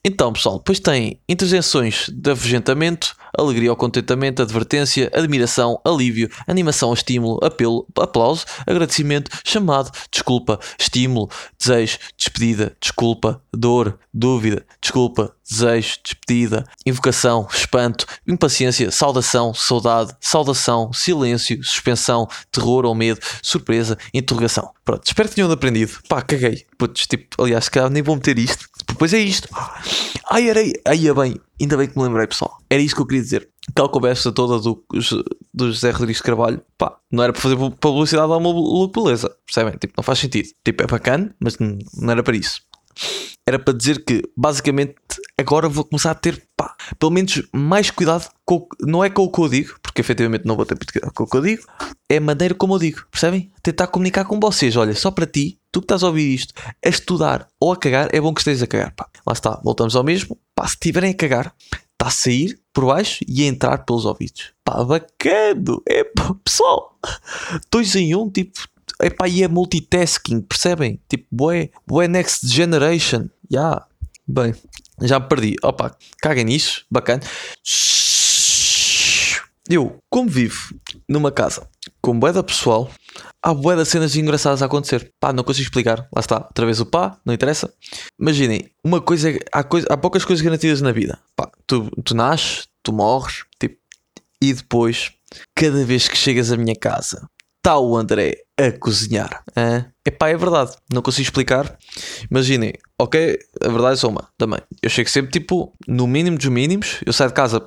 Então, 0.06 0.34
pessoal, 0.34 0.58
depois 0.58 0.82
tem 0.82 1.18
interjeições 1.30 2.10
de 2.10 2.32
afugentamento, 2.32 3.16
alegria 3.38 3.72
ou 3.72 3.78
contentamento, 3.78 4.42
advertência, 4.42 5.10
admiração, 5.13 5.80
alívio, 5.86 6.30
animação 6.46 6.89
ou 6.89 6.94
estímulo, 6.94 7.39
apelo, 7.42 7.88
aplauso, 7.98 8.46
agradecimento, 8.68 9.32
chamado, 9.46 9.92
desculpa, 10.12 10.60
estímulo, 10.78 11.30
desejo, 11.58 12.00
despedida, 12.18 12.76
desculpa, 12.82 13.42
dor, 13.54 13.98
dúvida, 14.13 14.66
desculpa, 14.82 15.34
desejo, 15.50 15.98
despedida, 16.04 16.66
invocação, 16.86 17.48
espanto, 17.50 18.06
impaciência, 18.28 18.92
saudação, 18.92 19.54
saudade, 19.54 20.13
saudação, 20.20 20.92
silêncio, 20.92 21.63
suspensão, 21.63 22.28
terror 22.52 22.86
ou 22.86 22.94
medo, 22.94 23.22
surpresa, 23.42 23.98
interrogação. 24.13 24.70
Pronto, 24.84 25.06
espero 25.06 25.30
que 25.30 25.36
tenham 25.36 25.50
aprendido. 25.50 25.94
Pá, 26.10 26.22
caguei. 26.22 26.66
Putz, 26.78 27.08
tipo, 27.08 27.42
aliás, 27.42 27.70
cara, 27.70 27.89
nem 27.89 28.04
vou 28.04 28.16
meter 28.16 28.38
isto. 28.38 28.68
Depois 28.88 29.13
é 29.13 29.19
isto. 29.19 29.48
Ai, 30.30 30.50
era 30.50 30.60
aí, 30.86 31.08
é 31.08 31.13
bem. 31.13 31.39
Ainda 31.60 31.78
bem 31.78 31.88
que 31.88 31.98
me 31.98 32.04
lembrei, 32.04 32.28
pessoal. 32.28 32.58
Era 32.69 32.82
isto 32.82 32.96
que 32.96 33.02
eu 33.02 33.06
queria 33.06 33.22
dizer. 33.22 33.50
Aquela 33.69 33.89
conversa 33.89 34.32
toda 34.32 34.60
do, 34.60 34.84
do 35.54 35.72
José 35.72 35.91
Rodrigues 35.91 36.17
de 36.17 36.24
Carvalho, 36.24 36.62
pá, 36.78 36.98
não 37.12 37.24
era 37.24 37.32
para 37.32 37.41
fazer 37.41 37.56
publicidade 37.80 38.32
a 38.32 38.38
uma 38.38 38.88
beleza. 38.88 39.36
Percebem? 39.46 39.78
Tipo, 39.78 39.93
não 39.98 40.04
faz 40.04 40.19
sentido. 40.19 40.50
Tipo, 40.63 40.84
é 40.84 40.88
bacana, 40.88 41.34
mas 41.39 41.58
não 41.60 42.12
era 42.12 42.24
para 42.24 42.36
isso 42.36 42.62
era 43.46 43.60
para 43.60 43.74
dizer 43.74 44.04
que 44.04 44.24
basicamente 44.36 44.96
agora 45.38 45.67
vou 45.67 45.84
começar 45.84 46.12
a 46.12 46.15
ter 46.15 46.48
pá, 46.56 46.76
pelo 46.98 47.12
menos 47.12 47.43
mais 47.54 47.91
cuidado 47.91 48.30
com, 48.46 48.67
não 48.82 49.04
é 49.04 49.10
com 49.10 49.24
o 49.24 49.32
que 49.32 49.41
eu 49.41 49.50
digo, 49.50 49.76
porque 49.82 50.02
efetivamente 50.02 50.46
não 50.46 50.56
vou 50.56 50.65
ter 50.65 50.78
cuidado 50.78 51.13
com 51.13 51.24
o 51.24 51.28
que 51.28 51.38
eu 51.38 51.41
digo, 51.41 51.63
é 52.10 52.17
a 52.17 52.22
maneira 52.22 52.54
como 52.54 52.76
eu 52.76 52.80
digo, 52.80 53.06
percebem? 53.12 53.52
Tentar 53.62 53.88
comunicar 53.88 54.26
com 54.26 54.39
vocês, 54.39 54.76
olha, 54.76 54.96
só 54.96 55.12
para 55.12 55.26
ti, 55.26 55.60
tu 55.74 55.82
que 55.82 55.86
estás 55.86 56.04
a 56.04 56.08
ouvir 56.08 56.34
isto, 56.34 56.54
a 56.86 56.88
estudar 56.88 57.50
ou 57.60 57.74
a 57.74 57.78
cagar, 57.78 58.08
é 58.14 58.22
bom 58.22 58.34
que 58.34 58.40
estejas 58.40 58.62
a 58.62 58.68
cagar, 58.68 58.94
pá. 58.96 59.10
Lá 59.28 59.34
está, 59.34 59.60
voltamos 59.64 59.96
ao 59.96 60.04
mesmo, 60.04 60.38
pá, 60.56 60.66
se 60.68 60.78
tiverem 60.78 61.12
a 61.12 61.16
cagar, 61.16 61.54
está 61.72 62.08
a 62.08 62.12
sair 62.12 62.60
por 62.72 62.86
baixo 62.86 63.26
e 63.28 63.44
a 63.44 63.48
entrar 63.48 63.80
pelos 63.80 64.06
ouvidos. 64.06 64.54
Pá, 64.64 64.84
bacana! 64.84 65.78
É, 65.90 66.04
pá, 66.04 66.36
pessoal, 66.46 66.98
dois 67.70 67.94
em 67.96 68.16
um, 68.16 68.30
tipo, 68.30 68.62
Epá, 69.02 69.28
e 69.28 69.44
é 69.44 69.48
multitasking, 69.48 70.42
percebem? 70.42 71.00
Tipo, 71.10 71.26
boé, 71.32 71.72
boé 71.86 72.08
next 72.08 72.48
generation. 72.48 73.28
Já. 73.50 73.60
Yeah. 73.60 73.88
Bem, 74.26 74.56
já 75.02 75.20
me 75.20 75.28
perdi. 75.28 75.56
Opa, 75.62 75.98
caguem 76.22 76.46
nisso, 76.46 76.86
bacana. 76.90 77.22
Eu, 79.68 79.98
como 80.10 80.30
vivo 80.30 80.76
numa 81.10 81.32
casa 81.32 81.68
com 82.02 82.18
boeda 82.18 82.44
pessoal, 82.44 82.90
há 83.41 83.54
boeda 83.54 83.86
cenas 83.86 84.15
engraçadas 84.15 84.62
a 84.62 84.65
acontecer. 84.65 85.12
Pá, 85.19 85.34
não 85.34 85.43
consigo 85.43 85.65
explicar. 85.65 86.08
Lá 86.13 86.19
está, 86.19 86.38
outra 86.38 86.65
vez 86.65 86.80
o 86.80 86.86
pá, 86.86 87.17
não 87.26 87.34
interessa. 87.34 87.73
Imaginem, 88.19 88.69
uma 88.84 89.02
coisa, 89.02 89.38
há, 89.52 89.63
coisa, 89.63 89.88
há 89.89 89.97
poucas 89.97 90.26
coisas 90.26 90.43
garantidas 90.43 90.82
na 90.82 90.91
vida. 90.91 91.19
Pá, 91.36 91.52
tu, 91.67 91.89
tu 92.04 92.15
nasces, 92.15 92.67
tu 92.82 92.93
morres, 92.93 93.43
tipo, 93.60 93.78
e 94.41 94.54
depois, 94.54 95.12
cada 95.56 95.86
vez 95.86 96.08
que 96.08 96.17
chegas 96.17 96.52
à 96.52 96.58
minha 96.58 96.76
casa, 96.76 97.28
está 97.63 97.80
o 97.80 97.95
André 97.95 98.43
a 98.58 98.71
cozinhar. 98.73 99.41
É 99.56 99.86
epá, 100.06 100.28
é 100.28 100.36
verdade, 100.36 100.73
não 100.91 101.02
consigo 101.02 101.23
explicar. 101.23 101.78
Imaginem, 102.30 102.73
ok, 102.99 103.39
a 103.62 103.69
verdade 103.69 103.93
é 103.93 103.95
só 103.95 104.10
uma 104.10 104.28
também. 104.38 104.60
Eu 104.82 104.89
chego 104.89 105.10
sempre 105.10 105.32
tipo 105.32 105.73
no 105.88 106.06
mínimo 106.06 106.38
dos 106.38 106.47
mínimos. 106.47 106.99
Eu 107.06 107.13
saio 107.13 107.30
de 107.30 107.36
casa 107.36 107.65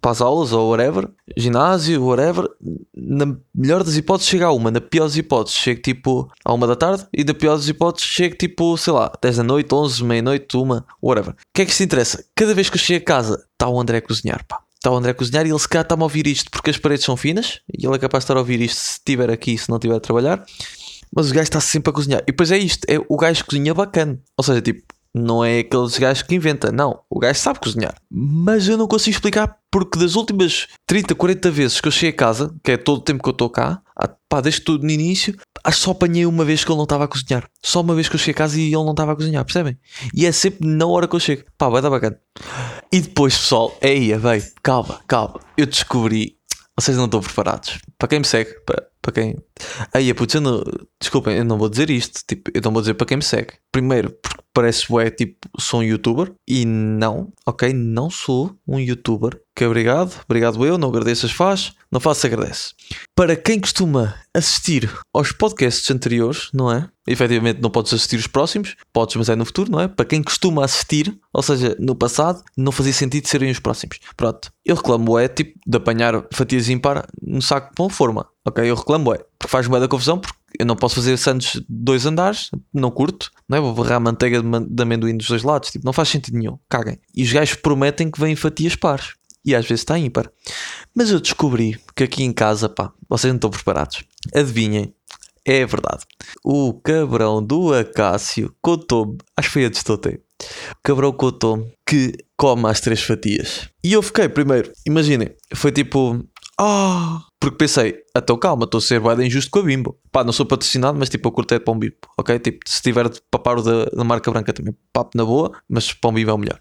para 0.00 0.10
as 0.10 0.22
aulas 0.22 0.52
ou 0.52 0.70
whatever, 0.70 1.08
ginásio, 1.36 2.02
whatever. 2.02 2.48
Na 2.96 3.36
melhor 3.54 3.84
das 3.84 3.96
hipóteses, 3.96 4.30
chego 4.30 4.44
a 4.44 4.52
uma, 4.52 4.70
na 4.70 4.80
pior 4.80 5.04
das 5.04 5.16
hipóteses, 5.16 5.58
chego 5.58 5.82
tipo 5.82 6.32
a 6.42 6.54
uma 6.54 6.66
da 6.66 6.74
tarde 6.74 7.06
e 7.12 7.22
na 7.22 7.34
pior 7.34 7.56
das 7.56 7.68
hipóteses, 7.68 8.08
chego 8.08 8.36
tipo, 8.36 8.76
sei 8.78 8.94
lá, 8.94 9.12
10 9.20 9.36
da 9.36 9.42
noite, 9.42 9.74
11, 9.74 10.02
meia-noite, 10.02 10.56
uma, 10.56 10.86
whatever. 11.02 11.34
O 11.34 11.36
que 11.52 11.62
é 11.62 11.66
que 11.66 11.74
se 11.74 11.84
interessa? 11.84 12.24
Cada 12.34 12.54
vez 12.54 12.70
que 12.70 12.76
eu 12.76 12.80
chego 12.80 13.02
a 13.02 13.06
casa, 13.06 13.46
está 13.52 13.68
o 13.68 13.78
André 13.78 13.98
a 13.98 14.02
cozinhar, 14.02 14.44
pá 14.48 14.65
está 14.76 14.90
o 14.90 14.96
André 14.96 15.10
a 15.10 15.14
cozinhar 15.14 15.46
e 15.46 15.50
ele 15.50 15.58
se 15.58 15.68
calhar 15.68 15.84
está-me 15.84 16.02
a 16.02 16.04
ouvir 16.04 16.26
isto 16.26 16.50
porque 16.50 16.70
as 16.70 16.78
paredes 16.78 17.04
são 17.04 17.16
finas 17.16 17.60
e 17.72 17.86
ele 17.86 17.96
é 17.96 17.98
capaz 17.98 18.22
de 18.22 18.24
estar 18.26 18.36
a 18.36 18.40
ouvir 18.40 18.60
isto 18.60 18.78
se 18.78 18.92
estiver 18.92 19.30
aqui 19.30 19.56
se 19.58 19.68
não 19.68 19.76
estiver 19.76 19.96
a 19.96 20.00
trabalhar. 20.00 20.44
Mas 21.14 21.30
o 21.30 21.34
gajo 21.34 21.44
está 21.44 21.60
sempre 21.60 21.90
a 21.90 21.92
cozinhar. 21.92 22.22
E 22.22 22.26
depois 22.26 22.50
é 22.50 22.58
isto: 22.58 22.84
é 22.88 22.98
o 23.08 23.16
gajo 23.16 23.44
cozinha 23.44 23.72
bacana. 23.72 24.18
Ou 24.36 24.44
seja, 24.44 24.60
tipo, 24.60 24.82
não 25.14 25.44
é 25.44 25.60
aqueles 25.60 25.98
gajos 25.98 26.22
que 26.22 26.34
inventa, 26.34 26.70
não. 26.70 27.00
O 27.08 27.18
gajo 27.18 27.38
sabe 27.38 27.58
cozinhar. 27.58 27.94
Mas 28.10 28.68
eu 28.68 28.76
não 28.76 28.86
consigo 28.86 29.16
explicar 29.16 29.56
porque 29.70 29.98
das 29.98 30.14
últimas 30.14 30.66
30, 30.86 31.14
40 31.14 31.50
vezes 31.50 31.80
que 31.80 31.88
eu 31.88 31.92
cheguei 31.92 32.10
a 32.10 32.16
casa, 32.16 32.54
que 32.62 32.72
é 32.72 32.76
todo 32.76 32.98
o 32.98 33.02
tempo 33.02 33.22
que 33.22 33.28
eu 33.28 33.32
estou 33.32 33.48
cá, 33.48 33.80
pá, 34.28 34.40
desde 34.40 34.60
tudo 34.60 34.84
no 34.84 34.90
início, 34.90 35.34
acho 35.64 35.78
que 35.78 35.84
só 35.84 35.90
apanhei 35.92 36.26
uma 36.26 36.44
vez 36.44 36.64
que 36.64 36.70
ele 36.70 36.76
não 36.76 36.84
estava 36.84 37.04
a 37.04 37.08
cozinhar. 37.08 37.48
Só 37.62 37.80
uma 37.80 37.94
vez 37.94 38.08
que 38.08 38.14
eu 38.14 38.18
cheguei 38.18 38.34
a 38.34 38.36
casa 38.36 38.58
e 38.58 38.66
ele 38.66 38.74
não 38.74 38.90
estava 38.90 39.12
a 39.12 39.16
cozinhar, 39.16 39.44
percebem? 39.44 39.78
E 40.14 40.26
é 40.26 40.32
sempre 40.32 40.66
na 40.66 40.86
hora 40.86 41.08
que 41.08 41.16
eu 41.16 41.20
chego. 41.20 41.44
Pá, 41.56 41.68
vai 41.68 41.80
dar 41.80 41.90
bacana. 41.90 42.18
E 42.92 43.00
depois, 43.00 43.36
pessoal, 43.36 43.76
aí, 43.82 44.12
veio, 44.14 44.44
calma, 44.62 45.00
calma. 45.06 45.40
Eu 45.56 45.66
descobri, 45.66 46.36
vocês 46.78 46.96
não 46.96 47.06
estão 47.06 47.20
preparados. 47.20 47.78
Para 47.98 48.08
quem 48.08 48.18
me 48.18 48.26
segue, 48.26 48.52
para, 48.66 48.86
para 49.00 49.12
quem. 49.12 49.36
Aí, 49.94 50.12
putz, 50.12 50.34
eu 50.34 50.40
não. 50.40 50.62
Desculpem, 51.00 51.36
eu 51.36 51.44
não 51.44 51.56
vou 51.56 51.68
dizer 51.68 51.88
isto. 51.88 52.20
Tipo, 52.26 52.50
eu 52.54 52.60
não 52.62 52.72
vou 52.72 52.82
dizer 52.82 52.94
para 52.94 53.06
quem 53.06 53.16
me 53.16 53.22
segue. 53.22 53.54
Primeiro, 53.72 54.10
porque 54.22 54.35
parece 54.56 54.86
é 54.98 55.10
tipo, 55.10 55.36
sou 55.58 55.80
um 55.80 55.82
youtuber. 55.82 56.32
E 56.48 56.64
não, 56.64 57.30
ok? 57.44 57.74
Não 57.74 58.08
sou 58.08 58.56
um 58.66 58.80
youtuber. 58.80 59.38
Que 59.54 59.66
obrigado, 59.66 60.18
obrigado 60.24 60.64
eu, 60.64 60.78
não 60.78 60.88
agradeço 60.88 61.26
as 61.26 61.32
faz, 61.32 61.74
não 61.90 62.00
faço 62.00 62.26
agradece. 62.26 62.72
Para 63.14 63.36
quem 63.36 63.60
costuma 63.60 64.14
assistir 64.34 64.90
aos 65.14 65.32
podcasts 65.32 65.90
anteriores, 65.90 66.48
não 66.52 66.70
é? 66.70 66.88
Efetivamente 67.06 67.60
não 67.60 67.70
podes 67.70 67.92
assistir 67.92 68.16
os 68.16 68.26
próximos, 68.26 68.76
podes, 68.92 69.16
mas 69.16 69.28
é 69.28 69.36
no 69.36 69.44
futuro, 69.44 69.70
não 69.70 69.80
é? 69.80 69.88
Para 69.88 70.04
quem 70.04 70.22
costuma 70.22 70.64
assistir, 70.64 71.18
ou 71.32 71.42
seja, 71.42 71.76
no 71.78 71.94
passado, 71.94 72.42
não 72.56 72.72
fazia 72.72 72.92
sentido 72.92 73.28
serem 73.28 73.50
os 73.50 73.60
próximos. 73.60 73.98
Pronto. 74.16 74.50
Eu 74.64 74.76
reclamo 74.76 75.18
é 75.18 75.28
tipo 75.28 75.58
de 75.66 75.76
apanhar 75.76 76.26
fatias 76.32 76.68
ímpar 76.68 77.06
no 77.22 77.40
saco 77.40 77.72
com 77.76 77.88
forma. 77.88 78.26
Ok? 78.46 78.68
Eu 78.68 78.74
reclamo 78.74 79.14
é. 79.14 79.18
Porque 79.38 79.50
faz 79.50 79.68
bem 79.68 79.80
da 79.80 79.88
confusão, 79.88 80.18
porque 80.18 80.35
eu 80.58 80.64
não 80.64 80.76
posso 80.76 80.94
fazer 80.96 81.16
sandes 81.16 81.60
dois 81.68 82.06
andares, 82.06 82.50
não 82.72 82.90
curto, 82.90 83.30
não 83.48 83.58
é? 83.58 83.60
Vou 83.60 83.74
barrar 83.74 84.00
manteiga 84.00 84.42
de 84.42 84.82
amendoim 84.82 85.16
dos 85.16 85.28
dois 85.28 85.42
lados, 85.42 85.70
tipo, 85.70 85.84
não 85.84 85.92
faz 85.92 86.08
sentido 86.08 86.38
nenhum, 86.38 86.58
caguem. 86.68 86.98
E 87.14 87.22
os 87.22 87.32
gajos 87.32 87.56
prometem 87.56 88.10
que 88.10 88.20
vêm 88.20 88.36
fatias 88.36 88.76
pares 88.76 89.14
e 89.44 89.54
às 89.54 89.64
vezes 89.64 89.82
está 89.82 89.98
ímpar. 89.98 90.30
Mas 90.94 91.10
eu 91.10 91.20
descobri 91.20 91.78
que 91.94 92.04
aqui 92.04 92.24
em 92.24 92.32
casa, 92.32 92.68
pá, 92.68 92.92
vocês 93.08 93.30
não 93.30 93.36
estão 93.36 93.50
preparados. 93.50 94.02
Adivinhem, 94.34 94.92
é 95.44 95.64
verdade. 95.64 96.02
O 96.44 96.74
cabrão 96.74 97.42
do 97.42 97.72
Acácio 97.72 98.52
contou-me, 98.60 99.18
acho 99.36 99.48
que 99.48 99.52
foi 99.52 99.64
a 99.66 99.68
destotei. 99.68 100.14
O 100.14 100.82
cabrão 100.82 101.12
contou-me 101.12 101.72
que 101.86 102.12
come 102.36 102.68
as 102.68 102.80
três 102.80 103.00
fatias. 103.00 103.68
E 103.82 103.92
eu 103.92 104.02
fiquei, 104.02 104.28
primeiro, 104.28 104.72
imaginem, 104.84 105.30
foi 105.54 105.70
tipo, 105.70 106.26
ah, 106.58 107.20
oh, 107.20 107.35
porque 107.46 107.58
pensei, 107.58 108.02
então 108.16 108.36
calma, 108.36 108.64
estou 108.64 108.78
a 108.78 108.80
ser 108.80 108.98
bem 108.98 109.28
injusto 109.28 109.52
com 109.52 109.60
a 109.60 109.62
Bimbo. 109.62 109.96
Pá, 110.10 110.24
não 110.24 110.32
sou 110.32 110.44
patrocinado, 110.44 110.98
mas 110.98 111.08
tipo, 111.08 111.28
eu 111.28 111.32
curto 111.32 111.54
é 111.54 111.60
pão 111.60 111.78
Bimbo, 111.78 111.94
ok? 112.18 112.36
Tipo, 112.40 112.58
se 112.66 112.82
tiver 112.82 113.08
de 113.08 113.20
papar 113.30 113.62
da, 113.62 113.84
da 113.84 114.02
marca 114.02 114.28
branca 114.32 114.52
também, 114.52 114.74
papo 114.92 115.16
na 115.16 115.24
boa, 115.24 115.52
mas 115.68 115.92
pão 115.92 116.12
Bimbo 116.12 116.32
é 116.32 116.34
o 116.34 116.38
melhor. 116.38 116.58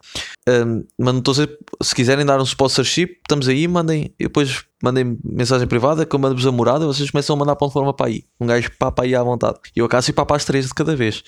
Um, 0.47 0.85
mas 0.99 1.13
não 1.13 1.19
estou 1.19 1.31
a 1.31 1.35
ser, 1.35 1.57
se 1.81 1.95
quiserem 1.95 2.23
dar 2.23 2.39
um 2.39 2.43
sponsorship, 2.43 3.17
estamos 3.17 3.47
aí, 3.47 3.67
mandem, 3.67 4.13
depois 4.19 4.63
mandem 4.83 5.17
mensagem 5.23 5.67
privada 5.67 6.05
que 6.05 6.15
eu 6.15 6.19
mando-vos 6.19 6.45
a 6.45 6.51
morada 6.51 6.85
vocês 6.85 7.09
começam 7.09 7.35
a 7.35 7.39
mandar 7.39 7.55
de 7.55 7.73
forma 7.73 7.91
para 7.91 8.05
aí. 8.05 8.25
Um 8.39 8.45
gajo 8.45 8.69
papa 8.77 9.01
aí 9.01 9.15
à 9.15 9.23
vontade. 9.23 9.57
E 9.75 9.79
eu 9.79 9.85
acaso 9.85 10.11
e 10.11 10.13
papa 10.13 10.35
às 10.35 10.45
três 10.45 10.67
de 10.67 10.73
cada 10.75 10.95
vez. 10.95 11.23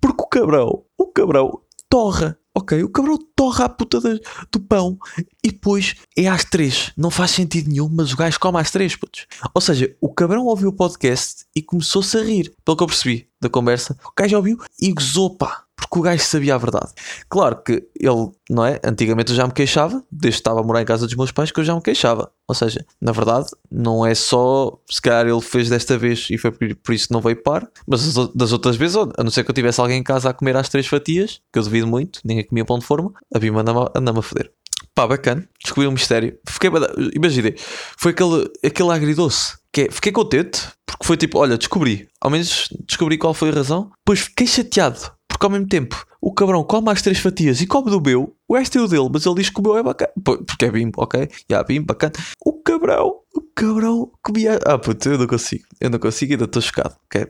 Porque 0.00 0.22
o 0.22 0.26
cabrão, 0.26 0.82
o 0.98 1.06
cabrão 1.06 1.62
torra 1.88 2.38
Ok, 2.58 2.82
o 2.82 2.88
cabrão 2.88 3.16
torra 3.36 3.66
a 3.66 3.68
puta 3.68 4.00
de, 4.00 4.20
do 4.50 4.58
pão 4.58 4.98
e 5.44 5.52
depois 5.52 5.94
é 6.16 6.26
às 6.26 6.44
três. 6.44 6.92
Não 6.96 7.08
faz 7.08 7.30
sentido 7.30 7.68
nenhum, 7.68 7.88
mas 7.88 8.12
o 8.12 8.16
gajo 8.16 8.40
come 8.40 8.58
às 8.58 8.72
três, 8.72 8.96
putos. 8.96 9.28
Ou 9.54 9.60
seja, 9.60 9.96
o 10.00 10.12
cabrão 10.12 10.44
ouviu 10.44 10.70
o 10.70 10.72
podcast 10.72 11.44
e 11.54 11.62
começou-se 11.62 12.18
a 12.18 12.22
rir, 12.24 12.52
pelo 12.64 12.76
que 12.76 12.82
eu 12.82 12.88
percebi 12.88 13.28
da 13.40 13.48
conversa. 13.48 13.96
O 14.04 14.12
gajo 14.20 14.36
ouviu 14.36 14.58
e 14.80 14.92
gozou, 14.92 15.36
pá 15.36 15.67
porque 15.78 15.98
o 15.98 16.02
gajo 16.02 16.22
sabia 16.22 16.56
a 16.56 16.58
verdade. 16.58 16.92
Claro 17.28 17.62
que 17.62 17.84
ele, 17.98 18.30
não 18.50 18.66
é? 18.66 18.80
Antigamente 18.84 19.30
eu 19.30 19.36
já 19.36 19.46
me 19.46 19.52
queixava, 19.52 20.02
desde 20.10 20.38
que 20.38 20.40
estava 20.40 20.60
a 20.60 20.62
morar 20.62 20.82
em 20.82 20.84
casa 20.84 21.06
dos 21.06 21.14
meus 21.14 21.30
pais, 21.30 21.52
que 21.52 21.60
eu 21.60 21.64
já 21.64 21.74
me 21.74 21.80
queixava. 21.80 22.30
Ou 22.48 22.54
seja, 22.54 22.84
na 23.00 23.12
verdade, 23.12 23.46
não 23.70 24.04
é 24.04 24.14
só 24.14 24.76
se 24.90 25.00
calhar 25.00 25.26
ele 25.26 25.40
fez 25.40 25.68
desta 25.68 25.96
vez 25.96 26.26
e 26.30 26.36
foi 26.36 26.50
por 26.50 26.92
isso 26.92 27.06
que 27.06 27.12
não 27.12 27.20
veio 27.20 27.40
par, 27.42 27.68
mas 27.86 28.14
das 28.34 28.52
outras 28.52 28.76
vezes, 28.76 28.96
a 28.96 29.22
não 29.22 29.30
ser 29.30 29.44
que 29.44 29.50
eu 29.50 29.54
tivesse 29.54 29.80
alguém 29.80 29.98
em 29.98 30.02
casa 30.02 30.30
a 30.30 30.34
comer 30.34 30.56
às 30.56 30.68
três 30.68 30.86
fatias, 30.86 31.40
que 31.52 31.58
eu 31.58 31.62
duvido 31.62 31.86
muito, 31.86 32.20
ninguém 32.24 32.44
comia 32.44 32.64
pão 32.64 32.78
de 32.78 32.84
forma, 32.84 33.12
a 33.32 33.38
Bima 33.38 33.60
anda-me 33.60 34.18
a 34.18 34.22
foder. 34.22 34.50
Pá, 34.94 35.06
bacana, 35.06 35.48
descobri 35.62 35.86
um 35.86 35.92
mistério. 35.92 36.36
Fiquei, 36.48 36.70
imaginei, 37.14 37.54
foi 37.96 38.10
aquele, 38.10 38.50
aquele 38.64 38.90
agridoce. 38.90 39.56
Que 39.72 39.82
é, 39.82 39.90
fiquei 39.90 40.10
contente, 40.10 40.62
porque 40.86 41.06
foi 41.06 41.16
tipo, 41.16 41.38
olha, 41.38 41.58
descobri, 41.58 42.08
ao 42.20 42.30
menos 42.30 42.68
descobri 42.86 43.16
qual 43.16 43.34
foi 43.34 43.50
a 43.50 43.52
razão. 43.52 43.92
Depois 43.98 44.20
fiquei 44.20 44.46
chateado, 44.46 45.12
porque 45.38 45.46
ao 45.46 45.50
mesmo 45.50 45.68
tempo 45.68 46.04
o 46.20 46.34
cabrão 46.34 46.64
come 46.64 46.90
as 46.90 47.00
três 47.00 47.20
fatias 47.20 47.60
e 47.60 47.66
come 47.66 47.90
do 47.90 48.00
meu, 48.00 48.34
o 48.48 48.56
resto 48.56 48.76
é 48.76 48.82
o 48.82 48.88
dele, 48.88 49.08
mas 49.10 49.24
ele 49.24 49.36
diz 49.36 49.48
que 49.48 49.60
o 49.60 49.62
meu 49.62 49.78
é 49.78 49.82
bacana. 49.84 50.10
Porque 50.24 50.64
é 50.64 50.70
bimbo, 50.70 51.00
ok? 51.00 51.20
Já, 51.20 51.36
yeah, 51.48 51.66
bimbo, 51.66 51.86
bacana. 51.86 52.12
O 52.44 52.54
cabrão, 52.54 53.20
o 53.32 53.40
cabrão 53.54 54.10
comia. 54.20 54.58
Ah, 54.66 54.76
puto, 54.76 55.08
eu 55.08 55.16
não 55.16 55.28
consigo. 55.28 55.64
Eu 55.80 55.90
não 55.90 55.98
consigo, 56.00 56.32
ainda 56.32 56.44
estou 56.44 56.60
chocado, 56.60 56.96
ok? 57.06 57.28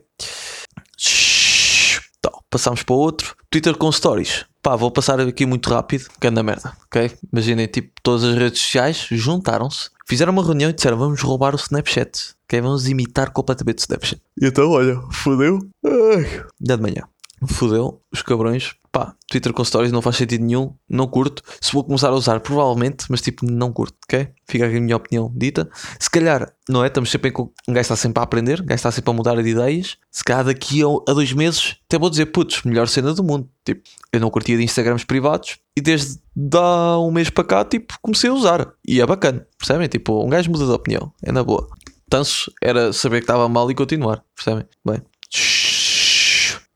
Então, 2.18 2.40
passamos 2.48 2.82
para 2.82 2.96
outro. 2.96 3.36
Twitter 3.50 3.76
com 3.76 3.92
stories. 3.92 4.46
Pá, 4.62 4.74
vou 4.74 4.90
passar 4.90 5.20
aqui 5.20 5.44
muito 5.44 5.68
rápido, 5.68 6.06
que 6.18 6.26
anda 6.26 6.42
merda, 6.42 6.72
ok? 6.86 7.12
Imaginem, 7.30 7.66
tipo, 7.66 7.92
todas 8.02 8.24
as 8.24 8.34
redes 8.34 8.62
sociais 8.62 9.06
juntaram-se, 9.10 9.90
fizeram 10.08 10.32
uma 10.32 10.42
reunião 10.42 10.70
e 10.70 10.72
disseram: 10.72 10.96
vamos 10.96 11.20
roubar 11.20 11.54
o 11.54 11.58
Snapchat, 11.58 12.34
ok? 12.44 12.60
Vamos 12.62 12.88
imitar 12.88 13.32
completamente 13.32 13.80
o 13.80 13.82
Snapchat. 13.82 14.22
E 14.40 14.46
então, 14.46 14.70
olha, 14.70 14.98
fodeu. 15.12 15.58
Ai, 15.84 16.42
de 16.58 16.76
manhã 16.78 17.02
fodeu, 17.46 18.00
os 18.12 18.22
cabrões. 18.22 18.74
Pá, 18.90 19.14
Twitter 19.30 19.52
com 19.52 19.62
stories 19.62 19.92
não 19.92 20.00
faz 20.00 20.16
sentido 20.16 20.44
nenhum, 20.44 20.74
não 20.88 21.06
curto. 21.06 21.42
Se 21.60 21.72
vou 21.72 21.84
começar 21.84 22.08
a 22.08 22.14
usar, 22.14 22.40
provavelmente, 22.40 23.04
mas 23.10 23.20
tipo, 23.20 23.44
não 23.44 23.70
curto, 23.70 23.96
ok? 24.04 24.28
Fica 24.48 24.66
aqui 24.66 24.78
a 24.78 24.80
minha 24.80 24.96
opinião 24.96 25.30
dita. 25.36 25.68
Se 26.00 26.10
calhar, 26.10 26.52
não 26.68 26.82
é? 26.82 26.88
Estamos 26.88 27.10
sempre 27.10 27.30
em. 27.30 27.34
Um 27.68 27.72
gajo 27.72 27.80
está 27.82 27.96
sempre 27.96 28.20
a 28.20 28.24
aprender, 28.24 28.60
um 28.62 28.64
gajo 28.64 28.76
está 28.76 28.90
sempre 28.90 29.10
a 29.10 29.14
mudar 29.14 29.40
de 29.42 29.48
ideias. 29.48 29.98
Se 30.10 30.24
calhar 30.24 30.44
daqui 30.44 30.82
a, 30.82 31.12
dois 31.12 31.32
meses, 31.32 31.76
até 31.86 31.98
vou 31.98 32.08
dizer, 32.08 32.26
putz, 32.26 32.62
melhor 32.62 32.88
cena 32.88 33.12
do 33.12 33.22
mundo. 33.22 33.48
Tipo, 33.64 33.82
eu 34.12 34.20
não 34.20 34.30
curtia 34.30 34.56
de 34.56 34.64
Instagrams 34.64 35.04
privados 35.04 35.58
e 35.76 35.80
desde 35.82 36.18
dá 36.34 36.98
um 36.98 37.10
mês 37.10 37.28
para 37.28 37.44
cá, 37.44 37.64
tipo, 37.64 37.94
comecei 38.00 38.30
a 38.30 38.32
usar. 38.32 38.72
E 38.86 39.00
é 39.00 39.06
bacana, 39.06 39.46
percebem? 39.58 39.86
Tipo, 39.88 40.24
um 40.24 40.30
gajo 40.30 40.50
muda 40.50 40.64
de 40.64 40.72
opinião, 40.72 41.12
é 41.22 41.30
na 41.30 41.44
boa. 41.44 41.68
Tanso 42.08 42.50
era 42.62 42.90
saber 42.90 43.18
que 43.18 43.24
estava 43.24 43.46
mal 43.50 43.70
e 43.70 43.74
continuar, 43.74 44.24
percebem? 44.34 44.64
Bem 44.82 45.02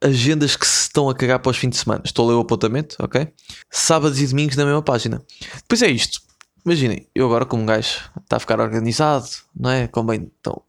agendas 0.02 0.56
que 0.56 0.66
se 0.66 0.82
estão 0.82 1.08
a 1.08 1.14
cagar 1.14 1.38
para 1.38 1.50
os 1.50 1.56
fins 1.56 1.70
de 1.70 1.76
semana. 1.76 2.02
Estou 2.04 2.26
a 2.26 2.28
ler 2.30 2.34
o 2.36 2.40
apontamento, 2.40 2.96
ok? 2.98 3.28
Sábados 3.70 4.20
e 4.20 4.26
domingos 4.26 4.56
na 4.56 4.64
mesma 4.64 4.82
página. 4.82 5.22
Depois 5.62 5.82
é 5.82 5.90
isto. 5.90 6.20
Imaginem, 6.64 7.08
eu 7.14 7.26
agora 7.26 7.44
como 7.44 7.62
um 7.62 7.66
gajo 7.66 7.98
está 8.20 8.36
a 8.36 8.40
ficar 8.40 8.60
organizado, 8.60 9.26
não 9.54 9.70
é? 9.70 9.88
Convém, 9.88 10.30
então. 10.40 10.62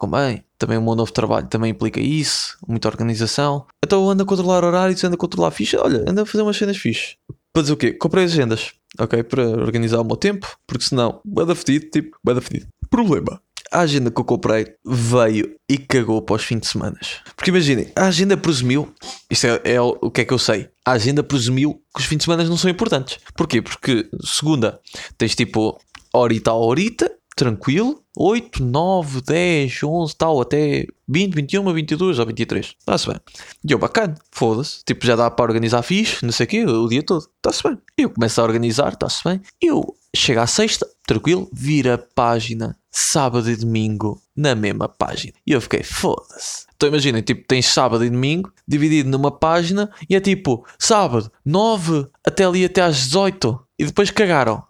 Também 0.58 0.78
o 0.78 0.82
meu 0.82 0.96
novo 0.96 1.12
trabalho 1.12 1.48
também 1.48 1.72
implica 1.72 2.00
isso, 2.00 2.58
muita 2.68 2.88
organização. 2.88 3.68
Então 3.84 4.10
ando 4.10 4.24
a 4.24 4.26
controlar 4.26 4.64
horários, 4.64 5.04
ando 5.04 5.16
a 5.16 5.18
controlar 5.18 5.52
fichas. 5.52 5.80
Olha, 5.82 6.04
ando 6.08 6.22
a 6.22 6.26
fazer 6.26 6.42
umas 6.42 6.58
cenas 6.58 6.78
fixas. 6.78 7.18
Para 7.52 7.62
dizer 7.62 7.74
o 7.74 7.78
quê? 7.78 7.94
Comprei 7.94 8.24
agendas, 8.24 8.74
ok? 8.98 9.22
Para 9.24 9.48
organizar 9.48 10.02
o 10.02 10.04
meu 10.04 10.16
tempo, 10.16 10.58
porque 10.66 10.86
senão, 10.86 11.22
bada 11.24 11.54
fedido, 11.54 11.92
tipo, 11.92 12.18
bada 12.24 12.42
fedido. 12.42 12.68
Problema 12.90 13.40
a 13.74 13.80
agenda 13.80 14.12
que 14.12 14.22
eu 14.22 14.24
comprei 14.24 14.68
veio 14.86 15.56
e 15.68 15.78
cagou 15.78 16.22
para 16.22 16.36
os 16.36 16.44
fins 16.44 16.60
de 16.62 16.68
semana. 16.68 16.98
Porque 17.36 17.50
imaginem, 17.50 17.92
a 17.96 18.06
agenda 18.06 18.38
presumiu, 18.38 18.94
isto 19.30 19.48
é, 19.48 19.62
é, 19.64 19.82
o 19.82 20.12
que 20.12 20.22
é 20.22 20.26
que 20.26 20.34
eu 20.34 20.40
sei, 20.40 20.70
a 20.86 20.92
agenda 20.92 21.24
presumiu 21.24 21.82
que 21.94 22.02
os 22.02 22.06
fins 22.06 22.18
de 22.18 22.24
semana 22.26 22.44
não 22.44 22.56
são 22.56 22.70
importantes. 22.70 23.18
Porquê? 23.36 23.62
Porque 23.62 24.08
segunda 24.24 24.80
tens 25.18 25.36
tipo 25.36 25.80
horita 26.14 26.52
a 26.52 26.54
horita, 26.54 27.12
tranquilo, 27.36 28.00
8, 28.16 28.64
9, 28.64 29.22
10, 29.22 29.84
11, 29.84 30.16
tal, 30.16 30.40
até 30.40 30.86
20, 31.08 31.34
21, 31.34 31.74
22 31.74 32.20
ou 32.20 32.26
23. 32.28 32.76
Está-se 32.78 33.08
bem. 33.08 33.20
E 33.68 33.72
eu, 33.72 33.80
bacana, 33.80 34.16
foda-se. 34.32 34.84
Tipo, 34.86 35.04
já 35.04 35.16
dá 35.16 35.32
para 35.32 35.46
organizar 35.46 35.82
fixe, 35.82 36.24
não 36.24 36.32
sei 36.32 36.46
o 36.46 36.50
quê, 36.50 36.66
o 36.66 36.88
dia 36.88 37.02
todo. 37.02 37.28
Está-se 37.38 37.64
bem. 37.64 37.78
Eu 37.98 38.12
começo 38.12 38.40
a 38.40 38.44
organizar, 38.44 38.94
está-se 38.94 39.24
bem. 39.24 39.42
Eu 39.60 39.96
chega 40.16 40.44
à 40.44 40.48
sexta, 40.48 40.88
tranquilo, 41.06 41.50
vira 41.52 41.96
a 41.96 41.98
página 41.98 42.78
sábado 42.92 43.50
e 43.50 43.56
domingo 43.56 44.22
na 44.36 44.54
mesma 44.54 44.88
página. 44.88 45.34
E 45.46 45.52
eu 45.52 45.62
fiquei, 45.62 45.84
foda-se. 45.84 46.66
Então 46.76 46.90
imaginem, 46.90 47.22
tipo, 47.22 47.48
tens 47.48 47.66
sábado 47.66 48.06
e 48.06 48.10
domingo 48.10 48.52
dividido 48.68 49.10
numa 49.10 49.32
página 49.32 49.90
e 50.10 50.16
é 50.16 50.20
tipo, 50.20 50.66
sábado, 50.78 51.32
9 51.44 52.08
até 52.26 52.46
ali 52.46 52.64
até 52.64 52.82
às 52.82 52.98
18 52.98 53.60
e 53.80 53.86
depois 53.86 54.12
cagaram. 54.12 54.64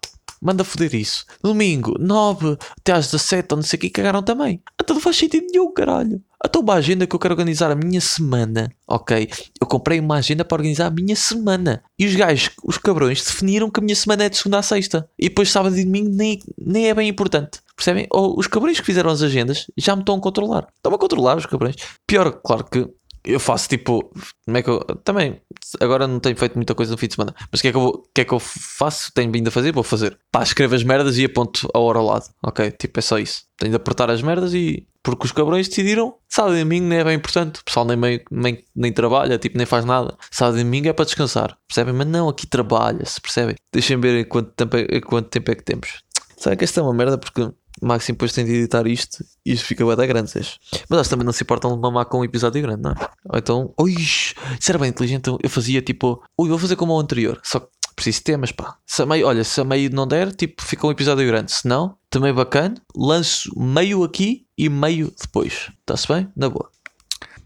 Manda 0.44 0.62
foder 0.62 0.94
isso. 0.94 1.24
Domingo, 1.42 1.96
9 1.98 2.58
até 2.78 2.92
às 2.92 3.06
17 3.06 3.48
ou 3.52 3.56
não 3.56 3.62
sei 3.62 3.78
o 3.78 3.80
que, 3.80 3.88
cagaram 3.88 4.22
também. 4.22 4.62
Então 4.78 4.94
não 4.94 5.00
faz 5.00 5.16
sentido 5.16 5.46
nenhum, 5.50 5.72
caralho. 5.72 6.20
Então 6.44 6.60
uma 6.60 6.74
agenda 6.74 7.06
que 7.06 7.16
eu 7.16 7.18
quero 7.18 7.32
organizar 7.32 7.70
a 7.70 7.74
minha 7.74 8.00
semana, 8.02 8.70
ok? 8.86 9.30
Eu 9.58 9.66
comprei 9.66 9.98
uma 9.98 10.16
agenda 10.16 10.44
para 10.44 10.56
organizar 10.56 10.88
a 10.88 10.90
minha 10.90 11.16
semana. 11.16 11.82
E 11.98 12.04
os 12.04 12.14
gajos, 12.14 12.50
os 12.62 12.76
cabrões, 12.76 13.24
definiram 13.24 13.70
que 13.70 13.80
a 13.80 13.82
minha 13.82 13.96
semana 13.96 14.24
é 14.24 14.28
de 14.28 14.36
segunda 14.36 14.58
a 14.58 14.62
sexta. 14.62 15.08
E 15.18 15.30
depois 15.30 15.50
sábado 15.50 15.78
e 15.78 15.84
domingo 15.84 16.10
nem, 16.10 16.38
nem 16.58 16.90
é 16.90 16.94
bem 16.94 17.08
importante. 17.08 17.60
Percebem? 17.74 18.06
Ou 18.10 18.38
os 18.38 18.46
cabrões 18.46 18.78
que 18.78 18.84
fizeram 18.84 19.10
as 19.10 19.22
agendas 19.22 19.66
já 19.78 19.96
me 19.96 20.02
estão 20.02 20.16
a 20.16 20.20
controlar. 20.20 20.68
Estão 20.76 20.92
a 20.92 20.98
controlar 20.98 21.38
os 21.38 21.46
cabrões. 21.46 21.76
Pior, 22.06 22.30
claro 22.44 22.64
que 22.64 22.86
eu 23.24 23.40
faço 23.40 23.68
tipo. 23.68 24.10
Como 24.44 24.56
é 24.56 24.62
que 24.62 24.68
eu. 24.68 24.80
Também, 25.02 25.40
agora 25.80 26.06
não 26.06 26.20
tenho 26.20 26.36
feito 26.36 26.54
muita 26.56 26.74
coisa 26.74 26.92
no 26.92 26.98
fim 26.98 27.06
de 27.06 27.14
semana. 27.14 27.34
Mas 27.50 27.60
o 27.60 27.62
que, 27.62 27.68
é 27.68 27.72
que, 27.72 27.78
eu, 27.78 28.02
que 28.14 28.20
é 28.20 28.24
que 28.24 28.34
eu 28.34 28.38
faço? 28.38 29.10
Tenho 29.14 29.32
vindo 29.32 29.48
a 29.48 29.50
fazer? 29.50 29.72
Vou 29.72 29.82
fazer. 29.82 30.18
Pá, 30.30 30.42
escrevo 30.42 30.74
as 30.74 30.84
merdas 30.84 31.16
e 31.16 31.24
aponto 31.24 31.68
a 31.72 31.78
hora 31.78 31.98
ao 31.98 32.04
lado. 32.04 32.26
Ok? 32.44 32.70
Tipo, 32.72 32.98
é 32.98 33.02
só 33.02 33.18
isso. 33.18 33.44
Tenho 33.56 33.70
de 33.70 33.76
apertar 33.76 34.10
as 34.10 34.20
merdas 34.20 34.52
e. 34.52 34.86
Porque 35.02 35.26
os 35.26 35.32
cabrões 35.32 35.68
decidiram. 35.68 36.14
Sábado 36.28 36.56
e 36.56 36.60
domingo 36.60 36.86
nem 36.86 36.98
é 36.98 37.04
bem 37.04 37.16
importante. 37.16 37.60
O 37.60 37.64
pessoal 37.64 37.86
nem, 37.86 37.96
meio, 37.96 38.22
nem, 38.30 38.62
nem 38.74 38.92
trabalha, 38.92 39.38
tipo, 39.38 39.56
nem 39.56 39.66
faz 39.66 39.84
nada. 39.84 40.16
Sábado 40.30 40.58
e 40.58 40.64
domingo 40.64 40.88
é 40.88 40.92
para 40.92 41.04
descansar. 41.04 41.56
Percebem? 41.66 41.94
Mas 41.94 42.06
não, 42.06 42.28
aqui 42.28 42.46
trabalha-se. 42.46 43.20
Percebem? 43.20 43.56
Deixem 43.72 43.98
ver 43.98 44.24
quanto 44.26 44.50
tempo, 44.52 44.76
é, 44.76 45.00
quanto 45.00 45.28
tempo 45.28 45.50
é 45.50 45.54
que 45.54 45.62
temos. 45.62 46.02
Sabe 46.36 46.56
que 46.56 46.64
esta 46.64 46.80
é 46.80 46.82
uma 46.82 46.92
merda 46.92 47.16
porque 47.16 47.50
o 47.84 47.86
Maxim 47.86 48.12
depois 48.12 48.32
tem 48.32 48.46
de 48.46 48.52
editar 48.54 48.86
isto 48.86 49.22
e 49.44 49.52
isto 49.52 49.66
fica 49.66 49.84
bem 49.84 49.94
da 49.94 50.06
grande? 50.06 50.32
Mas 50.34 50.96
eles 50.96 51.08
também 51.08 51.26
não 51.26 51.34
se 51.34 51.42
importam 51.42 51.74
de 51.74 51.80
mamar 51.80 52.06
com 52.06 52.20
um 52.20 52.24
episódio 52.24 52.62
grande, 52.62 52.82
não 52.82 52.92
é? 52.92 52.94
Ou 53.28 53.38
então, 53.38 53.74
ui, 53.78 53.92
isso 53.92 54.34
era 54.66 54.78
bem 54.78 54.88
inteligente. 54.88 55.30
Eu 55.42 55.50
fazia 55.50 55.82
tipo, 55.82 56.22
ui, 56.38 56.48
vou 56.48 56.58
fazer 56.58 56.76
como 56.76 56.94
o 56.94 56.98
anterior, 56.98 57.38
só 57.44 57.60
que 57.60 57.68
preciso 57.94 58.18
de 58.18 58.24
temas, 58.24 58.52
pá. 58.52 58.78
Se 58.86 59.02
a 59.02 59.06
meio, 59.06 59.26
olha, 59.26 59.44
se 59.44 59.60
a 59.60 59.64
meio 59.64 59.90
não 59.90 60.06
der, 60.06 60.34
tipo, 60.34 60.62
fica 60.62 60.86
um 60.86 60.90
episódio 60.90 61.26
grande. 61.26 61.52
Se 61.52 61.68
não, 61.68 61.94
também 62.08 62.32
bacana, 62.32 62.74
lanço 62.96 63.50
meio 63.54 64.02
aqui 64.02 64.46
e 64.56 64.70
meio 64.70 65.12
depois. 65.20 65.70
Está-se 65.80 66.08
bem? 66.08 66.26
Na 66.34 66.48
boa. 66.48 66.70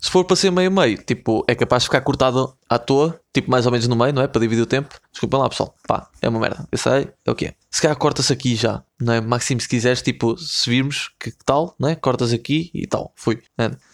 Se 0.00 0.10
for 0.10 0.24
para 0.24 0.36
ser 0.36 0.50
meio-meio, 0.50 0.96
tipo, 0.98 1.44
é 1.48 1.54
capaz 1.54 1.82
de 1.82 1.88
ficar 1.88 2.00
cortado 2.02 2.56
à 2.68 2.78
toa, 2.78 3.20
tipo, 3.32 3.50
mais 3.50 3.66
ou 3.66 3.72
menos 3.72 3.88
no 3.88 3.96
meio, 3.96 4.12
não 4.12 4.22
é? 4.22 4.28
Para 4.28 4.40
dividir 4.40 4.62
o 4.62 4.66
tempo. 4.66 4.94
Desculpem 5.10 5.40
lá, 5.40 5.48
pessoal. 5.48 5.74
Pá, 5.86 6.08
é 6.22 6.28
uma 6.28 6.38
merda. 6.38 6.66
Eu 6.70 6.78
sei, 6.78 7.10
é 7.24 7.30
o 7.30 7.34
que 7.34 7.46
é. 7.46 7.54
Se 7.70 7.82
calhar 7.82 7.96
corta-se 7.96 8.32
aqui 8.32 8.54
já, 8.54 8.82
não 9.00 9.12
é? 9.12 9.20
Máximo, 9.20 9.60
se 9.60 9.68
quiseres, 9.68 10.00
tipo, 10.00 10.36
se 10.38 10.70
virmos 10.70 11.10
que 11.18 11.32
tal, 11.44 11.74
não 11.78 11.88
é? 11.88 11.96
Cortas 11.96 12.32
aqui 12.32 12.70
e 12.72 12.86
tal. 12.86 13.12
Fui. 13.16 13.42
É. 13.58 13.70